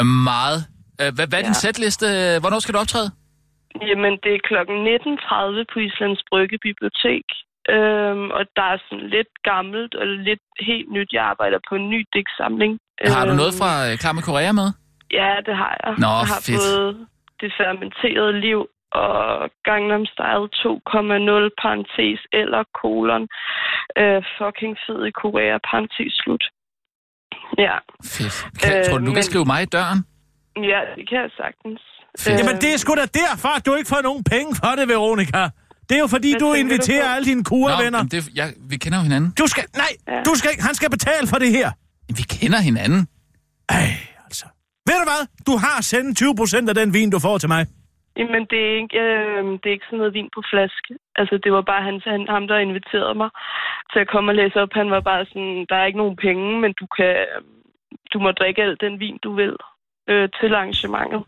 [0.00, 0.58] Er meget.
[1.00, 1.64] Øh, Hvad, hvad er din Ja.
[1.66, 2.06] sætliste?
[2.42, 3.08] Hvornår skal du optræde?
[3.90, 7.26] Jamen, det er klokken 19.30 på Islands Brygge Bibliotek.
[7.74, 11.10] Øhm, og der er sådan lidt gammelt og lidt helt nyt.
[11.16, 12.72] Jeg arbejder på en ny digtsamling.
[13.16, 14.68] Har du Øhm, noget fra øh, Klar med Korea med?
[15.20, 15.92] Ja, det har jeg.
[16.04, 16.60] Nå, jeg har fedt.
[16.66, 16.86] både
[17.40, 18.58] det fermenterede liv
[18.92, 23.24] og Gangnam Style 2,0 parentes eller kolon
[24.02, 26.44] øh, fucking fed i Korea parentes slut.
[27.66, 27.76] Ja.
[28.16, 28.36] Fedt.
[28.62, 29.98] Kan, Øh, tror du, du kan men- skrive mig i døren?
[30.72, 31.80] Ja, det kan jeg sagtens.
[32.22, 32.38] Fedt.
[32.40, 35.42] Jamen, det er sgu da derfor, at du ikke får nogen penge for det, Veronica.
[35.88, 37.12] Det er jo fordi, Hvad du tænker du inviterer på?
[37.14, 38.02] alle dine kurevenner.
[38.02, 39.30] men det, jeg, vi kender jo hinanden.
[39.38, 39.64] Du skal...
[39.76, 39.92] Nej,
[40.24, 40.62] du skal ikke...
[40.62, 41.70] Han skal betale for det her.
[42.18, 43.08] Vi kender hinanden.
[43.68, 43.88] Ej,
[44.24, 44.46] altså.
[44.86, 45.22] Ved du hvad?
[45.46, 47.66] Du har sendt 20 procent af den vin, du får til mig.
[48.18, 50.98] Jamen, det er, ikke, øh, det er ikke sådan noget vin på flaske.
[51.16, 53.30] Altså, det var bare han, han, ham, der inviterede mig
[53.92, 54.72] til at komme og læse op.
[54.72, 57.26] Han var bare sådan, der er ikke nogen penge, men du kan,
[58.12, 59.56] du må drikke al den vin, du vil
[60.08, 61.22] øh, til arrangementet.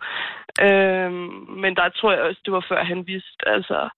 [0.66, 1.12] Øh,
[1.62, 3.88] men der tror jeg også, det var før han vidste, altså,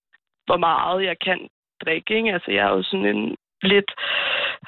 [0.47, 1.49] hvor meget jeg kan
[1.85, 2.17] drikke.
[2.17, 2.33] Ikke?
[2.33, 3.37] Altså, jeg er jo sådan en
[3.73, 3.91] lidt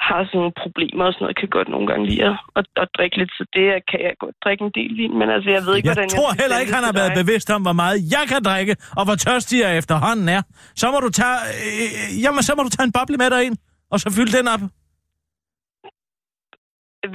[0.09, 2.89] har sådan nogle problemer og sådan noget, kan godt nogle gange lide at, at, at
[2.97, 5.75] drikke lidt, så det kan jeg godt drikke en del vin, men altså, jeg ved
[5.77, 7.21] ikke, Jeg hvordan tror skal heller sælge ikke, han har været dig.
[7.23, 10.43] bevidst om, hvor meget jeg kan drikke, og hvor tørstig jeg efterhånden er.
[10.81, 11.39] Så må du tage...
[11.67, 13.57] Øh, jamen, så må du tage en boble med dig ind,
[13.93, 14.63] og så fylde den op.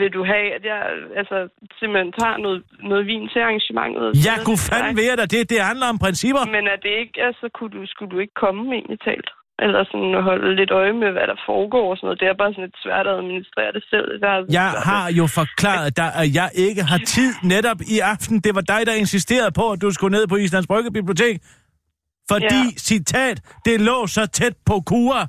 [0.02, 0.82] Vil du have, at jeg
[1.22, 1.38] altså,
[1.80, 2.60] simpelthen tager noget,
[2.92, 4.08] noget vin til arrangementet?
[4.30, 6.44] Jeg kunne fandme ved dig, det, det handler om principper.
[6.56, 9.30] Men er det ikke, altså, kunne du, skulle du ikke komme egentlig talt?
[9.66, 12.20] Eller sådan at holde lidt øje med, hvad der foregår og sådan noget.
[12.20, 14.08] Det er bare sådan lidt svært at administrere det selv.
[14.22, 18.36] Jeg har, Jeg har jo forklaret dig, at jeg ikke har tid netop i aften.
[18.46, 21.36] Det var dig, der insisterede på, at du skulle ned på Islands Brygge Bibliotek.
[22.32, 22.80] Fordi, ja.
[22.90, 25.22] citat, det lå så tæt på Kura.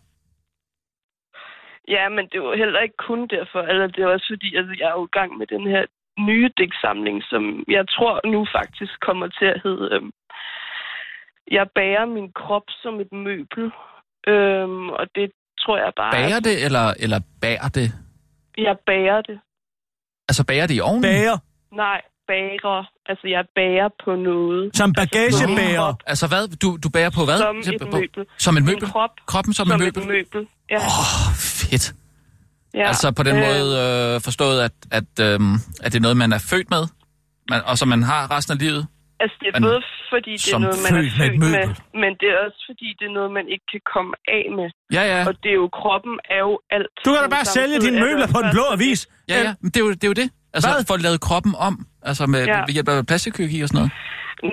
[1.88, 3.60] Ja, men det var heller ikke kun derfor.
[3.70, 5.84] Eller det er også fordi, altså, jeg er jo i gang med den her
[6.18, 9.88] nye digtsamling, som jeg tror nu faktisk kommer til at hedde...
[9.94, 10.10] Øhm,
[11.50, 13.72] jeg bærer min krop som et møbel.
[14.30, 15.26] Øhm, og det
[15.62, 16.12] tror jeg bare...
[16.12, 17.92] Bager det, eller, eller bærer det?
[18.58, 19.38] Jeg bærer det.
[20.28, 21.02] Altså bager det i ovnen?
[21.02, 21.38] Bager.
[21.74, 22.84] Nej, bærer.
[23.10, 24.76] Altså, jeg bærer på noget.
[24.76, 25.86] Som bagagebærer.
[25.86, 26.56] Altså, Altså hvad?
[26.56, 27.38] Du, du bærer på hvad?
[27.38, 28.24] Som Så- et på- møbel.
[28.38, 28.90] Som et møbel?
[28.90, 30.08] krop Kroppen som, som et et møbel?
[30.12, 30.48] møbel.
[30.70, 30.76] Ja.
[30.76, 31.94] Åh, oh, fedt.
[32.74, 32.86] ja.
[32.88, 33.70] Altså på den Øh, måde
[34.14, 36.82] øh, forstået, at, at, øhm, at det er noget, man er født med,
[37.50, 38.86] man, og som man har resten af livet?
[39.22, 39.80] Altså, det er Men både
[40.12, 41.66] fordi, det er noget, man er født med med,
[42.02, 44.68] men det er også fordi, det er noget, man ikke kan komme af med.
[44.96, 45.20] Ja, ja.
[45.28, 46.90] Og det er jo, kroppen er jo alt.
[47.04, 49.00] Du kan da bare sælge dine er møbler på den blå avis.
[49.32, 50.04] Ja, ja, men det er jo det.
[50.08, 50.28] Er jo det.
[50.54, 50.84] Altså Hvad?
[50.88, 51.74] for at lave kroppen om,
[52.10, 52.58] altså med, Ja.
[52.66, 53.92] ved hjælp af plastikkirurgi og sådan noget.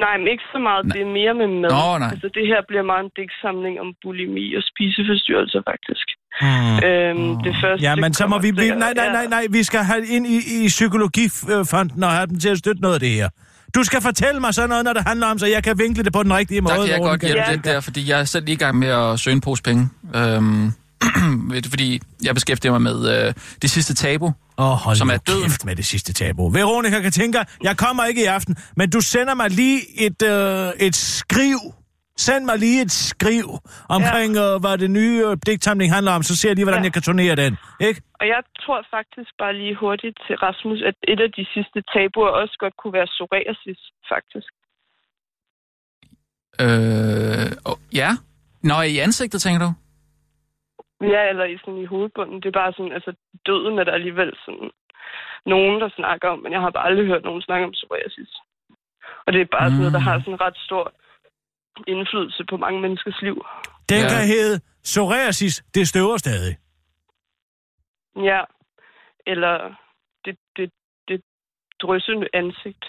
[0.06, 0.82] Nej, men ikke så meget.
[0.96, 1.70] Det er mere med mad.
[1.78, 2.10] Nå, nej.
[2.14, 6.08] Altså, det her bliver meget en digtsamling om bulimi og spiseforstyrrelser, faktisk.
[6.42, 6.76] Hmm.
[6.88, 8.50] Øhm, det første Ja, men så må vi...
[8.52, 9.44] til- nej, nej, nej, nej.
[9.58, 13.00] Vi skal have ind i, i psykologifonden og have dem til at støtte noget af
[13.00, 13.30] det her.
[13.76, 16.14] Du skal fortælle mig sådan noget, når det handler om, så jeg kan vinkle det
[16.14, 16.74] på den rigtige måde.
[16.74, 18.88] Der kan jeg godt hjælpe lidt der, fordi jeg er selv lige i gang med
[18.88, 19.90] at søge en pose penge.
[20.16, 20.72] Øhm,
[21.52, 25.18] ved du, fordi jeg beskæftiger mig med øh, det sidste tabu, oh, hold som er
[25.18, 25.44] døden.
[25.44, 26.50] kæft med det sidste tabu.
[26.50, 30.70] Veronica kan tænke, jeg kommer ikke i aften, men du sender mig lige et, øh,
[30.80, 31.60] et skriv.
[32.26, 33.48] Send mig lige et skriv
[33.98, 34.56] omkring, ja.
[34.56, 36.88] øh, hvad det nye øh, digtsamling handler om, så ser jeg lige, hvordan ja.
[36.88, 37.54] jeg kan turnere den.
[37.88, 38.02] Ikke?
[38.20, 42.30] Og jeg tror faktisk bare lige hurtigt til Rasmus, at et af de sidste tabuer
[42.42, 43.80] også godt kunne være psoriasis,
[44.14, 44.52] faktisk.
[46.64, 48.10] Øh, oh, ja.
[48.70, 49.72] Nå, i ansigtet, tænker du?
[51.14, 52.38] Ja, eller i, sådan i hovedbunden.
[52.42, 53.12] Det er bare sådan, altså
[53.46, 54.70] døden er der alligevel sådan
[55.46, 58.32] nogen, der snakker om, men jeg har bare aldrig hørt nogen snakke om psoriasis.
[59.26, 59.72] Og det er bare mm.
[59.72, 60.94] sådan noget, der har sådan ret stor
[61.88, 63.46] indflydelse på mange menneskers liv.
[63.90, 64.10] Den ja.
[64.10, 66.58] kan hedde psoriasis, det støver stadig.
[68.30, 68.42] Ja,
[69.28, 69.54] eller
[70.26, 70.70] det, det,
[71.08, 71.22] det
[71.82, 72.84] dryssende ansigt.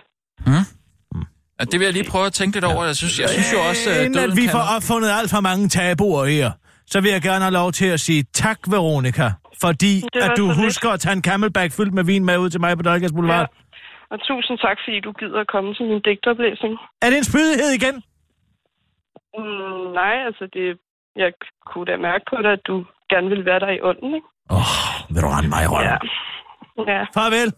[1.58, 2.84] Ja, det vil jeg lige prøve at tænke lidt over.
[2.84, 4.50] Jeg synes, jeg synes jo også, at Inden at vi kan...
[4.50, 6.50] får opfundet alt for mange tabuer her,
[6.86, 9.26] så vil jeg gerne have lov til at sige tak, Veronica,
[9.64, 10.64] fordi at du så lidt.
[10.64, 13.48] husker at tage en camelback fyldt med vin med ud til mig på Dolgas Boulevard.
[13.52, 13.64] Ja.
[14.12, 16.74] Og tusind tak, fordi du gider at komme til min digtoplæsning.
[17.02, 18.02] Er det en spydighed igen?
[19.36, 20.78] Mm, nej, altså det,
[21.16, 21.32] jeg
[21.66, 24.28] kunne da mærke på dig, at du gerne vil være der i ånden, ikke?
[25.12, 25.86] Vil du rende mig i røven?
[25.88, 26.92] Ja.
[26.92, 27.02] ja.
[27.14, 27.52] Farvel.